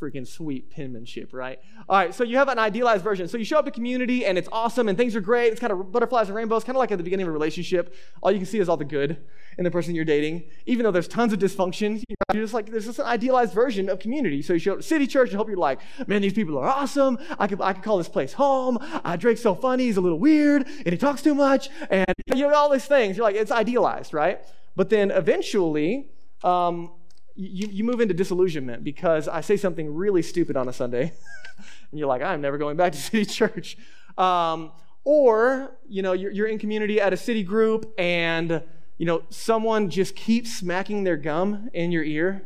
[0.00, 1.58] freaking sweet penmanship, right?
[1.88, 3.28] All right, so you have an idealized version.
[3.28, 5.52] So you show up to community and it's awesome and things are great.
[5.52, 7.94] It's kind of butterflies and rainbows, kind of like at the beginning of a relationship.
[8.22, 9.18] All you can see is all the good
[9.58, 12.02] in the person you're dating, even though there's tons of dysfunction.
[12.34, 14.42] You're just like, there's just an idealized version of community.
[14.42, 16.68] So you show up to City Church and hope you're like, man, these people are
[16.68, 17.18] awesome.
[17.38, 18.78] I could, I could call this place home.
[18.80, 19.84] Uh, Drake's so funny.
[19.84, 21.70] He's a little weird and he talks too much.
[21.90, 23.16] And you know, all these things.
[23.16, 24.40] You're like, it's idealized, right?
[24.74, 26.10] But then eventually,
[26.44, 26.92] um,
[27.36, 31.12] you, you move into disillusionment because I say something really stupid on a Sunday,
[31.90, 33.76] and you're like, I'm never going back to city church.
[34.18, 34.72] Um,
[35.04, 38.62] or, you know, you're, you're in community at a city group and,
[38.98, 42.42] you know, someone just keeps smacking their gum in your ear.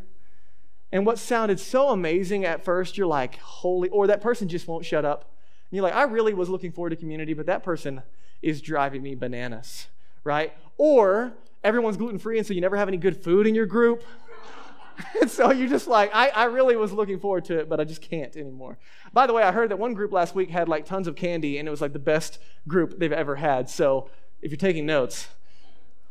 [0.93, 4.85] And what sounded so amazing at first, you're like, holy, or that person just won't
[4.85, 5.33] shut up.
[5.71, 8.03] And you're like, I really was looking forward to community, but that person
[8.43, 9.87] is driving me bananas,
[10.25, 10.53] right?
[10.77, 14.03] Or everyone's gluten free, and so you never have any good food in your group.
[15.21, 17.85] and so you're just like, I, I really was looking forward to it, but I
[17.85, 18.79] just can't anymore.
[19.13, 21.59] By the way, I heard that one group last week had like tons of candy,
[21.59, 23.69] and it was like the best group they've ever had.
[23.69, 24.11] So
[24.43, 25.29] if you're taking notes,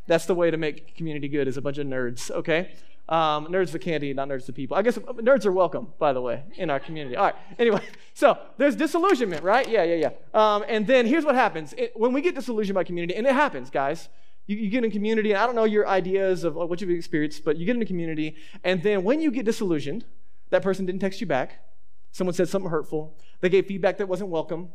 [0.08, 2.72] that's the way to make community good is a bunch of nerds, okay?
[3.08, 4.78] Um, nerds the candy, not nerds the people.
[4.78, 7.16] I guess nerds are welcome, by the way, in our community.
[7.16, 7.36] All right.
[7.58, 7.82] Anyway,
[8.14, 9.68] so there's disillusionment, right?
[9.68, 10.56] Yeah, yeah, yeah.
[10.56, 13.34] Um, and then here's what happens it, when we get disillusioned by community, and it
[13.34, 14.10] happens, guys
[14.50, 17.46] you, you get in community, and I don't know your ideas of what you've experienced,
[17.46, 20.06] but you get in a community, and then when you get disillusioned,
[20.50, 21.64] that person didn't text you back,
[22.12, 24.70] someone said something hurtful, they gave feedback that wasn't welcome,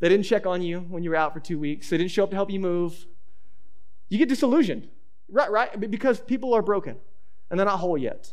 [0.00, 2.24] they didn't check on you when you were out for two weeks, they didn't show
[2.24, 3.06] up to help you move.
[4.08, 4.88] You get disillusioned,
[5.30, 5.50] right?
[5.50, 5.78] Right?
[5.90, 6.96] Because people are broken
[7.50, 8.32] and they're not whole yet.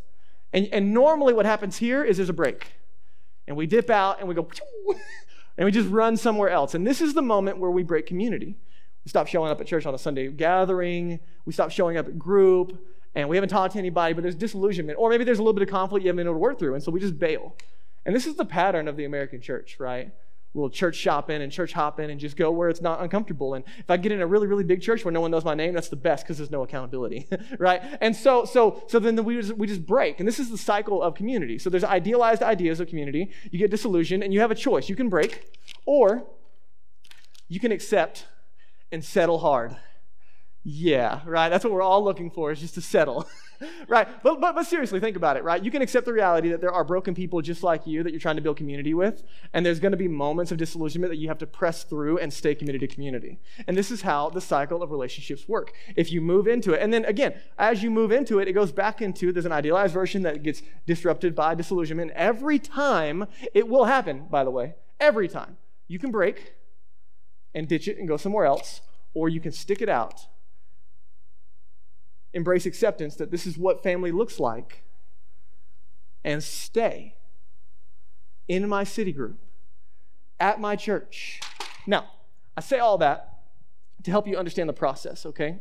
[0.53, 2.71] And, and normally, what happens here is there's a break,
[3.47, 4.49] and we dip out and we go,
[5.57, 6.73] and we just run somewhere else.
[6.73, 8.55] And this is the moment where we break community.
[9.05, 11.19] We stop showing up at church on a Sunday gathering.
[11.45, 12.77] We stop showing up at group.
[13.15, 14.99] And we haven't talked to anybody, but there's disillusionment.
[14.99, 16.75] Or maybe there's a little bit of conflict you haven't been able to work through.
[16.75, 17.55] And so we just bail.
[18.05, 20.11] And this is the pattern of the American church, right?
[20.53, 23.55] Little church shopping and church hopping and just go where it's not uncomfortable.
[23.55, 25.53] And if I get in a really, really big church where no one knows my
[25.53, 27.27] name, that's the best because there's no accountability,
[27.59, 27.81] right?
[28.01, 30.19] And so, so, so then we just, we just break.
[30.19, 31.59] And this is the cycle of community.
[31.59, 33.31] So there's idealized ideas of community.
[33.51, 34.89] You get disillusioned and you have a choice.
[34.89, 36.23] You can break or
[37.47, 38.25] you can accept
[38.91, 39.75] and settle hard.
[40.63, 41.49] Yeah, right?
[41.49, 43.27] That's what we're all looking for, is just to settle.
[43.87, 44.07] right?
[44.21, 45.63] But, but, but seriously, think about it, right?
[45.63, 48.19] You can accept the reality that there are broken people just like you that you're
[48.19, 49.23] trying to build community with,
[49.53, 52.31] and there's going to be moments of disillusionment that you have to press through and
[52.31, 53.39] stay committed to community.
[53.67, 55.71] And this is how the cycle of relationships work.
[55.95, 58.73] If you move into it, and then again, as you move into it, it goes
[58.73, 62.11] back into there's an idealized version that gets disrupted by disillusionment.
[62.15, 65.57] Every time, it will happen, by the way, every time.
[65.87, 66.53] You can break,
[67.53, 68.81] and ditch it and go somewhere else,
[69.13, 70.27] or you can stick it out.
[72.33, 74.83] Embrace acceptance that this is what family looks like.
[76.23, 77.15] and stay
[78.47, 79.39] in my city group
[80.39, 81.39] at my church.
[81.87, 82.11] Now,
[82.57, 83.39] I say all that
[84.03, 85.59] to help you understand the process, okay?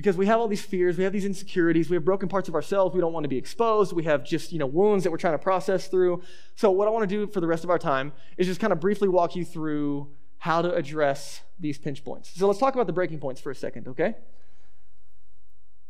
[0.00, 2.54] Because we have all these fears, we have these insecurities, we have broken parts of
[2.54, 5.18] ourselves we don't want to be exposed, we have just, you know, wounds that we're
[5.18, 6.22] trying to process through.
[6.54, 8.72] So what I want to do for the rest of our time is just kind
[8.72, 10.08] of briefly walk you through
[10.38, 12.30] how to address these pinch points.
[12.34, 14.14] So let's talk about the breaking points for a second, okay?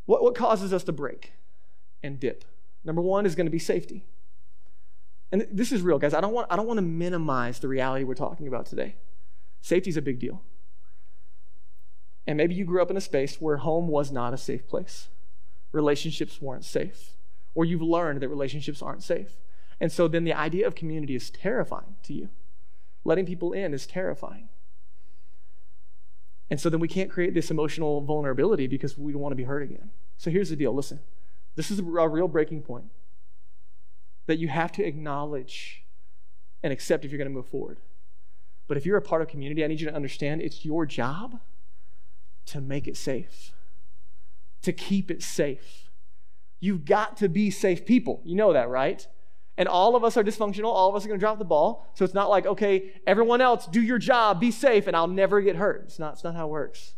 [0.06, 1.34] What, what causes us to break
[2.02, 2.44] and dip?
[2.82, 4.06] Number one is going to be safety.
[5.30, 6.14] And this is real, guys.
[6.14, 8.96] I don't want, I don't want to minimize the reality we're talking about today.
[9.60, 10.42] Safety is a big deal.
[12.26, 15.08] And maybe you grew up in a space where home was not a safe place,
[15.72, 17.16] relationships weren't safe,
[17.54, 19.38] or you've learned that relationships aren't safe.
[19.80, 22.28] And so then the idea of community is terrifying to you.
[23.04, 24.48] Letting people in is terrifying.
[26.50, 29.44] And so then we can't create this emotional vulnerability because we don't want to be
[29.44, 29.90] hurt again.
[30.18, 31.00] So here's the deal listen,
[31.56, 32.86] this is a real breaking point
[34.26, 35.84] that you have to acknowledge
[36.62, 37.78] and accept if you're going to move forward.
[38.68, 41.40] But if you're a part of community, I need you to understand it's your job
[42.46, 43.52] to make it safe,
[44.62, 45.90] to keep it safe.
[46.58, 48.20] You've got to be safe people.
[48.24, 49.06] You know that, right?
[49.56, 50.66] And all of us are dysfunctional.
[50.66, 51.86] All of us are going to drop the ball.
[51.94, 55.40] So it's not like, okay, everyone else, do your job, be safe, and I'll never
[55.40, 55.82] get hurt.
[55.84, 56.94] It's not, it's not how it works.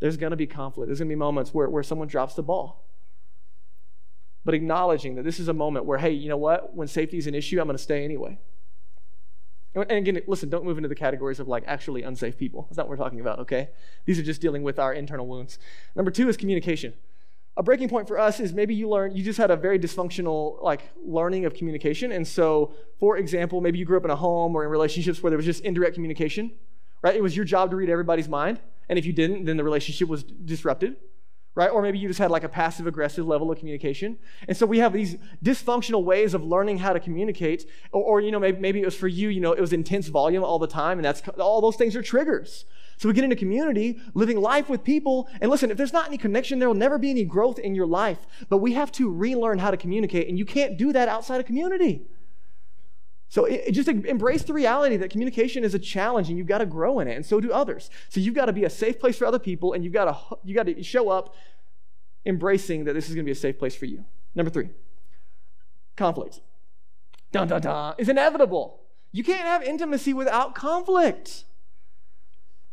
[0.00, 0.88] There's going to be conflict.
[0.88, 2.84] There's going to be moments where, where someone drops the ball.
[4.44, 6.74] But acknowledging that this is a moment where, hey, you know what?
[6.74, 8.38] When safety is an issue, I'm going to stay anyway.
[9.82, 12.66] And again, listen, don't move into the categories of like actually unsafe people.
[12.68, 13.70] That's not what we're talking about, okay?
[14.04, 15.58] These are just dealing with our internal wounds.
[15.94, 16.94] Number two is communication.
[17.56, 20.62] A breaking point for us is maybe you learn you just had a very dysfunctional
[20.62, 22.12] like learning of communication.
[22.12, 25.30] And so, for example, maybe you grew up in a home or in relationships where
[25.30, 26.52] there was just indirect communication,
[27.02, 27.16] right?
[27.16, 28.60] It was your job to read everybody's mind.
[28.88, 30.96] And if you didn't, then the relationship was disrupted
[31.54, 31.70] right?
[31.70, 34.18] Or maybe you just had like a passive aggressive level of communication.
[34.46, 37.68] And so we have these dysfunctional ways of learning how to communicate.
[37.90, 40.08] Or, or, you know, maybe, maybe it was for you, you know, it was intense
[40.08, 42.64] volume all the time, and that's all those things are triggers.
[42.96, 46.18] So we get into community, living life with people, and listen, if there's not any
[46.18, 48.18] connection, there will never be any growth in your life.
[48.48, 51.46] But we have to relearn how to communicate, and you can't do that outside of
[51.46, 52.06] community.
[53.28, 56.66] So it, just embrace the reality that communication is a challenge and you've got to
[56.66, 57.90] grow in it, and so do others.
[58.08, 60.38] So you've got to be a safe place for other people, and you've got to
[60.44, 61.34] you got to show up
[62.24, 64.04] embracing that this is going to be a safe place for you.
[64.34, 64.70] Number three,
[65.96, 66.40] conflict.
[67.30, 68.80] Dun dun dun is inevitable.
[69.12, 71.44] You can't have intimacy without conflict.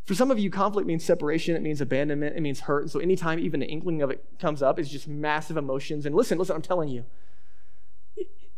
[0.05, 2.83] For some of you, conflict means separation, it means abandonment, it means hurt.
[2.83, 6.05] And so anytime even an inkling of it comes up, it's just massive emotions.
[6.05, 7.05] And listen, listen, I'm telling you,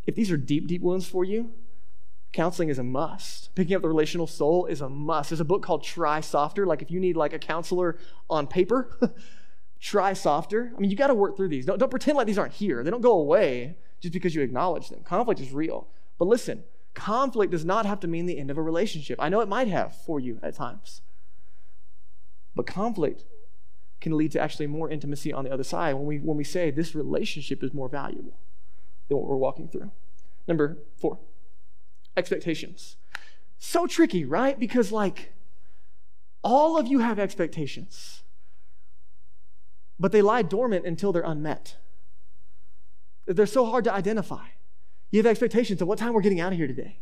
[0.06, 1.52] if these are deep, deep wounds for you,
[2.34, 3.54] Counseling is a must.
[3.56, 5.30] Picking up the relational soul is a must.
[5.30, 6.66] There's a book called Try Softer.
[6.66, 7.98] Like if you need like a counselor
[8.30, 8.98] on paper,
[9.80, 10.72] try softer.
[10.76, 11.66] I mean, you got to work through these.
[11.66, 12.84] Don't, don't pretend like these aren't here.
[12.84, 15.02] They don't go away just because you acknowledge them.
[15.04, 15.88] Conflict is real.
[16.18, 16.64] But listen,
[16.94, 19.18] conflict does not have to mean the end of a relationship.
[19.22, 21.02] I know it might have for you at times.
[22.56, 23.24] But conflict
[24.02, 26.72] can lead to actually more intimacy on the other side when we, when we say
[26.72, 28.38] this relationship is more valuable
[29.08, 29.92] than what we're walking through.
[30.48, 31.20] Number four
[32.18, 32.98] expectations.
[33.60, 34.60] So tricky, right?
[34.60, 35.34] Because, like,
[36.44, 38.24] all of you have expectations,
[40.00, 41.78] but they lie dormant until they're unmet.
[43.26, 44.46] They're so hard to identify.
[45.12, 47.00] You have expectations of what time we're getting out of here today,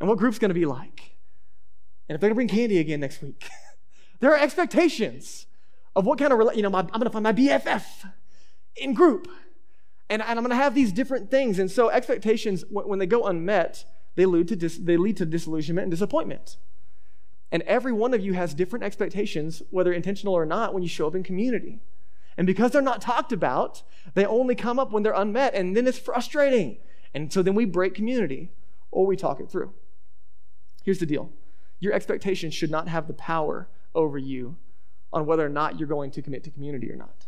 [0.00, 1.16] and what group's to be like,
[2.08, 3.48] and if they're to bring candy again next week.
[4.20, 5.46] there are expectations
[5.94, 7.82] of what kind of, you know, my, I'm to find my BFF
[8.76, 9.28] in group.
[10.12, 11.58] And, I'm going to have these different things.
[11.58, 15.84] And so expectations, when they go unmet, they lead, to dis, they lead to disillusionment
[15.84, 16.58] and disappointment.
[17.50, 21.06] And every one of you has different expectations, whether intentional or not, when you show
[21.06, 21.80] up in community.
[22.36, 25.86] And because they're not talked about, they only come up when they're unmet, and then
[25.86, 26.76] it's frustrating.
[27.14, 28.52] And so then we break community
[28.90, 29.72] or we talk it through.
[30.84, 31.30] Here's the deal
[31.80, 34.56] your expectations should not have the power over you
[35.10, 37.21] on whether or not you're going to commit to community or not.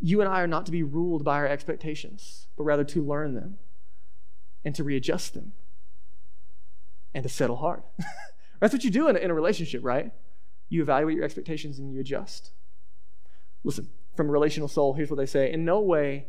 [0.00, 3.34] You and I are not to be ruled by our expectations, but rather to learn
[3.34, 3.58] them
[4.64, 5.52] and to readjust them
[7.14, 7.82] and to settle hard.
[8.60, 10.12] That's what you do in a, in a relationship, right?
[10.68, 12.50] You evaluate your expectations and you adjust.
[13.64, 16.26] Listen, from a relational soul, here's what they say In no way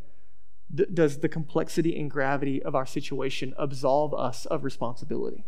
[0.93, 5.43] does the complexity and gravity of our situation absolve us of responsibility.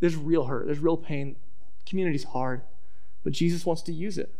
[0.00, 1.36] There's real hurt, there's real pain.
[1.86, 2.62] Community's hard,
[3.22, 4.34] but Jesus wants to use it.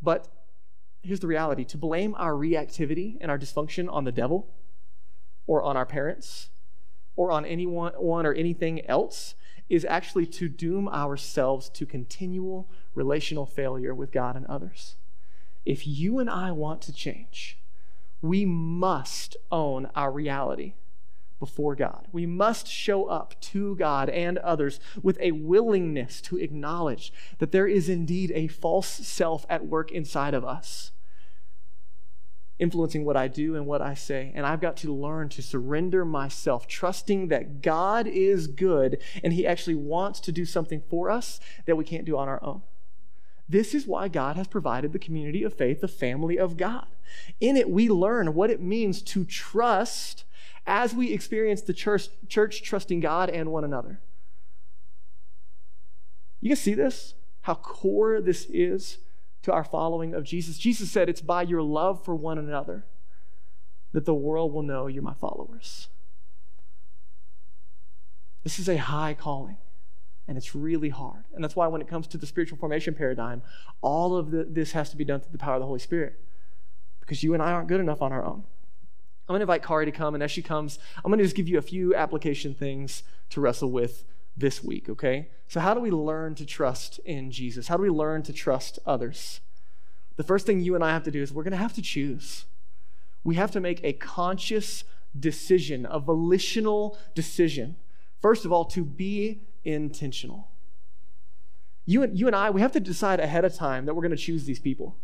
[0.00, 0.28] But
[1.02, 4.48] here's the reality to blame our reactivity and our dysfunction on the devil
[5.46, 6.50] or on our parents
[7.16, 9.34] or on anyone one or anything else
[9.68, 14.96] is actually to doom ourselves to continual relational failure with God and others.
[15.66, 17.58] if you and I want to change,
[18.22, 20.74] we must own our reality
[21.38, 22.08] before God.
[22.12, 27.66] We must show up to God and others with a willingness to acknowledge that there
[27.66, 30.92] is indeed a false self at work inside of us,
[32.58, 34.32] influencing what I do and what I say.
[34.34, 39.46] And I've got to learn to surrender myself, trusting that God is good and He
[39.46, 42.62] actually wants to do something for us that we can't do on our own.
[43.48, 46.86] This is why God has provided the community of faith, the family of God.
[47.40, 50.24] In it, we learn what it means to trust
[50.68, 54.00] as we experience the church, church trusting God and one another.
[56.40, 57.14] You can see this?
[57.42, 58.98] How core this is
[59.42, 60.58] to our following of Jesus.
[60.58, 62.84] Jesus said, It's by your love for one another
[63.92, 65.88] that the world will know you're my followers.
[68.44, 69.56] This is a high calling,
[70.28, 71.24] and it's really hard.
[71.34, 73.42] And that's why, when it comes to the spiritual formation paradigm,
[73.80, 76.20] all of the, this has to be done through the power of the Holy Spirit
[77.00, 78.44] because you and I aren't good enough on our own.
[79.28, 81.36] I'm going to invite Kari to come, and as she comes, I'm going to just
[81.36, 84.04] give you a few application things to wrestle with
[84.34, 85.28] this week, okay?
[85.48, 87.68] So, how do we learn to trust in Jesus?
[87.68, 89.40] How do we learn to trust others?
[90.16, 91.82] The first thing you and I have to do is we're going to have to
[91.82, 92.46] choose.
[93.22, 94.84] We have to make a conscious
[95.18, 97.76] decision, a volitional decision.
[98.22, 100.48] First of all, to be intentional.
[101.84, 104.10] You and, you and I, we have to decide ahead of time that we're going
[104.10, 104.96] to choose these people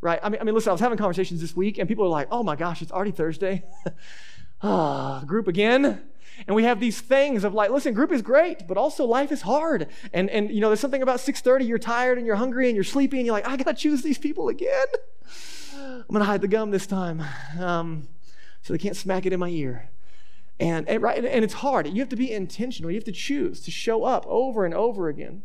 [0.00, 0.18] right?
[0.22, 2.28] I mean, I mean, listen, I was having conversations this week, and people are like,
[2.30, 3.64] oh my gosh, it's already Thursday.
[4.62, 6.02] ah, group again.
[6.46, 9.42] And we have these things of like, listen, group is great, but also life is
[9.42, 9.88] hard.
[10.12, 12.84] And, and you know, there's something about 6.30, you're tired and you're hungry and you're
[12.84, 14.86] sleepy, and you're like, I got to choose these people again.
[15.74, 17.22] I'm to hide the gum this time
[17.58, 18.08] um,
[18.62, 19.90] so they can't smack it in my ear.
[20.58, 21.88] And, and, right, and it's hard.
[21.88, 22.90] You have to be intentional.
[22.90, 25.42] You have to choose to show up over and over again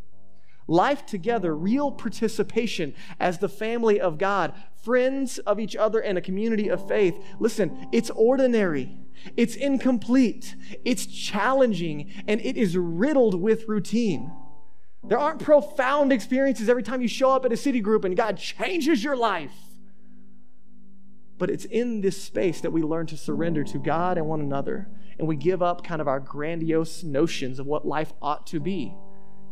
[0.67, 4.53] life together, real participation as the family of God,
[4.83, 7.17] friends of each other, and a community of faith.
[7.39, 8.97] Listen, it's ordinary,
[9.35, 14.31] it's incomplete, it's challenging, and it is riddled with routine.
[15.03, 18.37] There aren't profound experiences every time you show up at a city group and God
[18.37, 19.53] changes your life.
[21.37, 24.87] But it's in this space that we learn to surrender to God and one another,
[25.19, 28.95] and we give up kind of our grandiose notions of what life ought to be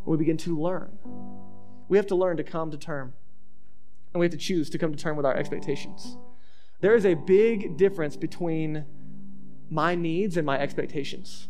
[0.04, 0.98] we begin to learn.
[1.88, 3.14] We have to learn to come to term.
[4.12, 6.16] And we have to choose to come to term with our expectations.
[6.80, 8.84] There is a big difference between
[9.70, 11.48] my needs and my expectations.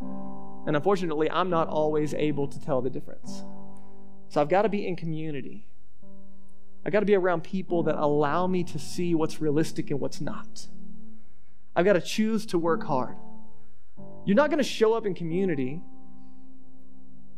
[0.00, 3.44] And unfortunately, I'm not always able to tell the difference.
[4.28, 5.66] So I've got to be in community.
[6.84, 10.20] I've got to be around people that allow me to see what's realistic and what's
[10.20, 10.66] not.
[11.74, 13.16] I've got to choose to work hard.
[14.24, 15.82] You're not going to show up in community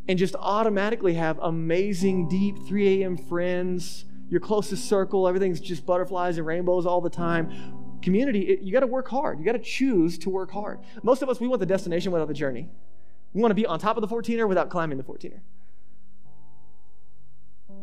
[0.08, 3.16] and just automatically have amazing, deep 3 a.m.
[3.16, 7.98] friends, your closest circle, everything's just butterflies and rainbows all the time.
[8.02, 9.38] Community, it, you got to work hard.
[9.38, 10.80] You got to choose to work hard.
[11.02, 12.68] Most of us, we want the destination without the journey.
[13.32, 15.40] We want to be on top of the 14er without climbing the 14er.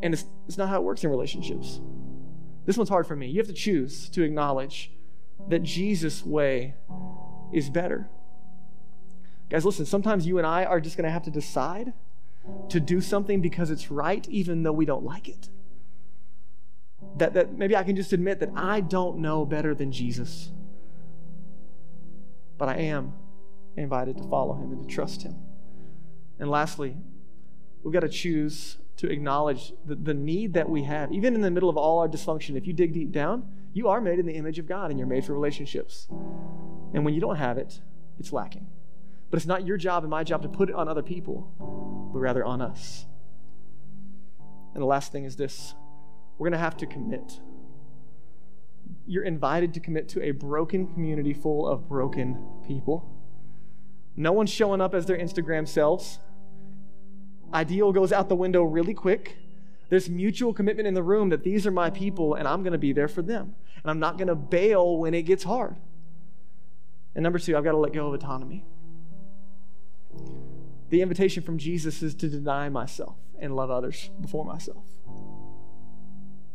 [0.02, 1.80] And it's, it's not how it works in relationships.
[2.66, 3.28] This one's hard for me.
[3.28, 4.92] You have to choose to acknowledge
[5.50, 6.76] that Jesus' way
[7.54, 8.10] is better.
[9.50, 11.94] Guys, listen, sometimes you and I are just going to have to decide
[12.70, 15.50] to do something because it's right, even though we don't like it.
[17.18, 20.52] That, that maybe I can just admit that I don't know better than Jesus,
[22.58, 23.14] but I am
[23.78, 25.36] invited to follow him and to trust him.
[26.40, 26.98] And lastly,
[27.84, 31.12] we've got to choose to acknowledge the, the need that we have.
[31.12, 34.02] Even in the middle of all our dysfunction, if you dig deep down, you are
[34.02, 36.08] made in the image of God and you're made for relationships.
[36.94, 37.82] And when you don't have it,
[38.20, 38.68] it's lacking.
[39.34, 41.52] But it's not your job and my job to put it on other people,
[42.14, 43.08] but rather on us.
[44.76, 45.74] And the last thing is this
[46.38, 47.40] we're going to have to commit.
[49.08, 53.10] You're invited to commit to a broken community full of broken people.
[54.16, 56.20] No one's showing up as their Instagram selves.
[57.56, 59.38] Ideal goes out the window really quick.
[59.90, 62.78] There's mutual commitment in the room that these are my people and I'm going to
[62.78, 63.56] be there for them.
[63.82, 65.76] And I'm not going to bail when it gets hard.
[67.16, 68.64] And number two, I've got to let go of autonomy.
[70.90, 74.86] The invitation from Jesus is to deny myself and love others before myself.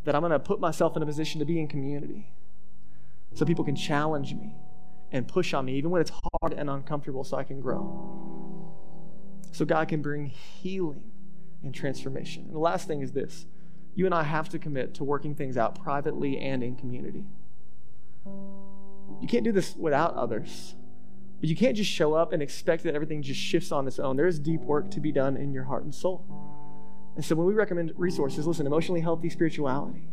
[0.05, 2.33] That I'm going to put myself in a position to be in community
[3.35, 4.55] so people can challenge me
[5.13, 8.75] and push on me, even when it's hard and uncomfortable, so I can grow.
[9.53, 11.11] So God can bring healing
[11.63, 12.45] and transformation.
[12.45, 13.47] And the last thing is this
[13.95, 17.25] you and I have to commit to working things out privately and in community.
[18.25, 20.77] You can't do this without others.
[21.41, 24.17] But you can't just show up and expect that everything just shifts on its own.
[24.17, 26.25] There is deep work to be done in your heart and soul.
[27.15, 30.09] And so when we recommend resources, listen, emotionally healthy spirituality,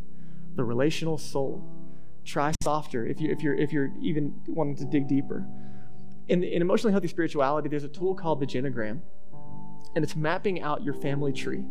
[0.54, 1.64] the relational soul.
[2.24, 5.46] Try softer if, you, if, you're, if you're even wanting to dig deeper.
[6.28, 9.00] In, in emotionally healthy spirituality, there's a tool called the genogram,
[9.94, 11.64] and it's mapping out your family tree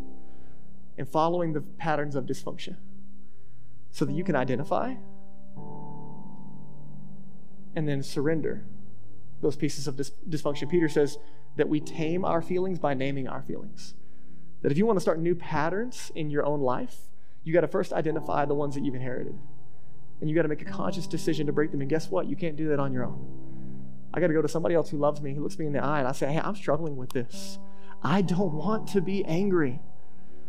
[0.96, 2.76] and following the patterns of dysfunction
[3.90, 4.94] so that you can identify
[7.74, 8.64] and then surrender
[9.46, 10.68] those pieces of dysfunction.
[10.68, 11.18] Peter says
[11.56, 13.94] that we tame our feelings by naming our feelings.
[14.62, 16.96] That if you want to start new patterns in your own life,
[17.44, 19.38] you got to first identify the ones that you've inherited.
[20.20, 21.80] And you got to make a conscious decision to break them.
[21.80, 22.26] And guess what?
[22.26, 23.46] You can't do that on your own.
[24.12, 25.84] I got to go to somebody else who loves me, who looks me in the
[25.84, 27.58] eye, and I say, Hey, I'm struggling with this.
[28.02, 29.80] I don't want to be angry.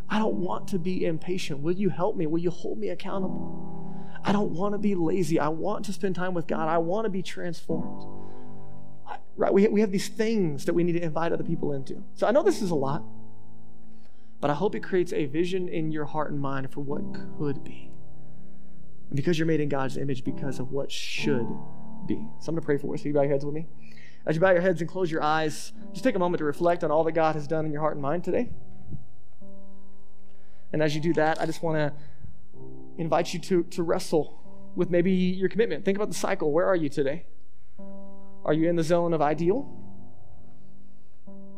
[0.10, 1.60] I don't want to be impatient.
[1.62, 2.28] Will you help me?
[2.28, 3.94] Will you hold me accountable?
[4.24, 5.40] I don't want to be lazy.
[5.40, 6.68] I want to spend time with God.
[6.68, 8.17] I want to be transformed.
[9.38, 9.54] Right?
[9.54, 12.04] We, we have these things that we need to invite other people into.
[12.16, 13.04] So I know this is a lot,
[14.42, 17.02] but I hope it creates a vision in your heart and mind for what
[17.38, 17.92] could be.
[19.10, 21.48] And because you're made in God's image, because of what should
[22.08, 22.16] be.
[22.40, 23.04] So I'm going to pray for us.
[23.04, 23.68] So you bow your heads with me.
[24.26, 26.84] As you bow your heads and close your eyes, just take a moment to reflect
[26.84, 28.50] on all that God has done in your heart and mind today.
[30.74, 31.94] And as you do that, I just want to
[32.98, 35.86] invite you to, to wrestle with maybe your commitment.
[35.86, 36.52] Think about the cycle.
[36.52, 37.26] Where are you today?
[38.48, 39.70] Are you in the zone of ideal?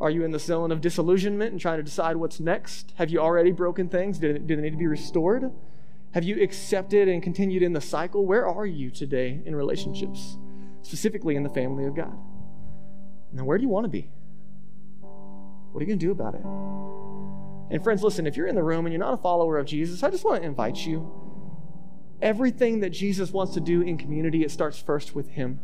[0.02, 2.94] Are you in the zone of disillusionment and trying to decide what's next?
[2.96, 4.18] Have you already broken things?
[4.18, 5.52] Do, they need to be restored?
[6.14, 8.26] Have you accepted and continued in the cycle?
[8.26, 10.38] Where are you today in relationships,
[10.82, 12.18] specifically in the family of God?
[13.32, 14.10] Now, where do you want to be?
[15.02, 16.42] What are you going to do about it?
[17.72, 20.02] And friends, listen, if you're in the room and you're not a follower of Jesus,
[20.02, 21.12] I just want to invite you.
[22.20, 25.60] Everything that Jesus wants to do in community, it starts first with Him.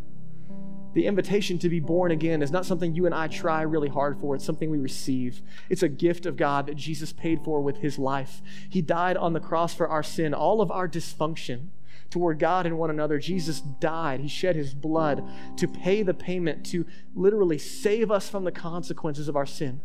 [0.96, 4.18] The invitation to be born again is not something you and I try really hard
[4.18, 4.34] for.
[4.34, 5.42] It's something we receive.
[5.70, 8.42] It's a gift of God that Jesus paid for with His life.
[8.70, 11.68] He died on the cross for our sin, all of our dysfunction
[12.10, 13.20] toward God and one another.
[13.20, 14.22] Jesus died.
[14.22, 15.28] He shed his blood
[15.58, 19.82] to pay the payment, to literally save us from the consequences of our sin.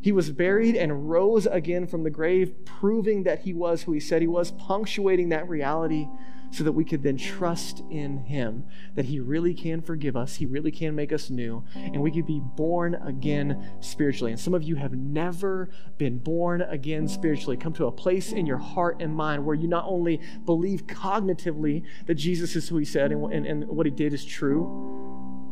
[0.00, 4.00] He was buried and rose again from the grave, proving that he was who he
[4.00, 6.06] said he was, punctuating that reality
[6.50, 10.46] so that we could then trust in him that he really can forgive us, he
[10.46, 14.32] really can make us new, and we could be born again spiritually.
[14.32, 15.68] And some of you have never
[15.98, 17.56] been born again spiritually.
[17.56, 21.82] Come to a place in your heart and mind where you not only believe cognitively
[22.06, 25.47] that Jesus is who he said and, and, and what he did is true,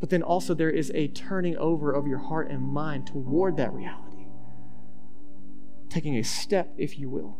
[0.00, 3.72] but then also, there is a turning over of your heart and mind toward that
[3.72, 4.26] reality.
[5.88, 7.38] Taking a step, if you will,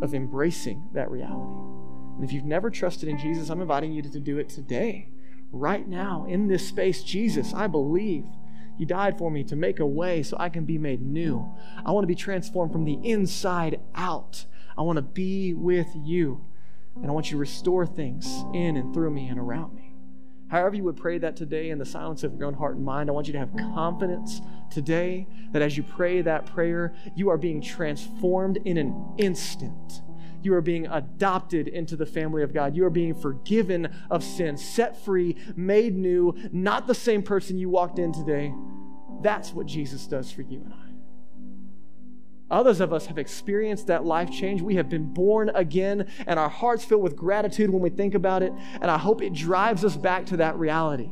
[0.00, 1.52] of embracing that reality.
[2.16, 5.10] And if you've never trusted in Jesus, I'm inviting you to do it today,
[5.52, 7.02] right now, in this space.
[7.02, 8.26] Jesus, I believe
[8.78, 11.54] you died for me to make a way so I can be made new.
[11.84, 14.46] I want to be transformed from the inside out.
[14.76, 16.44] I want to be with you.
[16.96, 19.91] And I want you to restore things in and through me and around me.
[20.52, 23.08] However, you would pray that today in the silence of your own heart and mind,
[23.08, 27.38] I want you to have confidence today that as you pray that prayer, you are
[27.38, 30.02] being transformed in an instant.
[30.42, 32.76] You are being adopted into the family of God.
[32.76, 37.70] You are being forgiven of sin, set free, made new, not the same person you
[37.70, 38.52] walked in today.
[39.22, 40.91] That's what Jesus does for you and I.
[42.52, 44.60] Others of us have experienced that life change.
[44.60, 48.42] We have been born again, and our hearts fill with gratitude when we think about
[48.42, 48.52] it.
[48.80, 51.10] And I hope it drives us back to that reality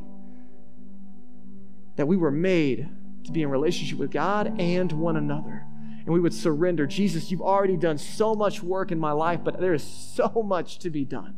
[1.95, 2.87] that we were made
[3.25, 5.65] to be in relationship with God and one another.
[6.05, 6.85] And we would surrender.
[6.85, 10.77] Jesus, you've already done so much work in my life, but there is so much
[10.79, 11.35] to be done.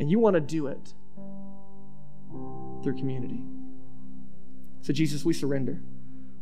[0.00, 0.94] And you want to do it
[2.82, 3.44] through community.
[4.80, 5.80] So, Jesus, we surrender.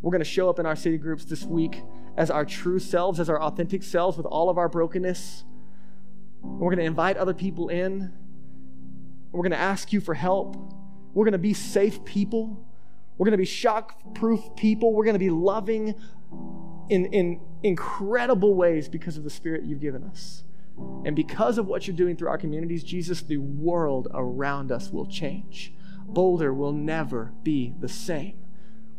[0.00, 1.82] We're going to show up in our city groups this week
[2.16, 5.44] as our true selves, as our authentic selves with all of our brokenness.
[6.42, 8.12] We're going to invite other people in.
[9.32, 10.56] We're going to ask you for help.
[11.12, 12.64] We're going to be safe people.
[13.18, 14.94] We're going to be shock proof people.
[14.94, 15.94] We're going to be loving
[16.88, 20.44] in, in incredible ways because of the Spirit you've given us.
[21.04, 25.06] And because of what you're doing through our communities, Jesus, the world around us will
[25.06, 25.72] change.
[26.06, 28.38] Boulder will never be the same.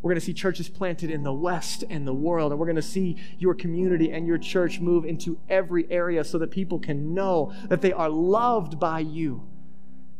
[0.00, 2.76] We're going to see churches planted in the West and the world, and we're going
[2.76, 7.14] to see your community and your church move into every area so that people can
[7.14, 9.48] know that they are loved by you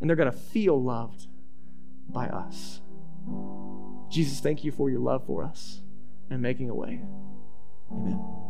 [0.01, 1.27] and they're going to feel loved
[2.09, 2.81] by us.
[4.11, 5.83] Jesus, thank you for your love for us
[6.31, 7.03] and making a way.
[7.91, 8.48] Amen.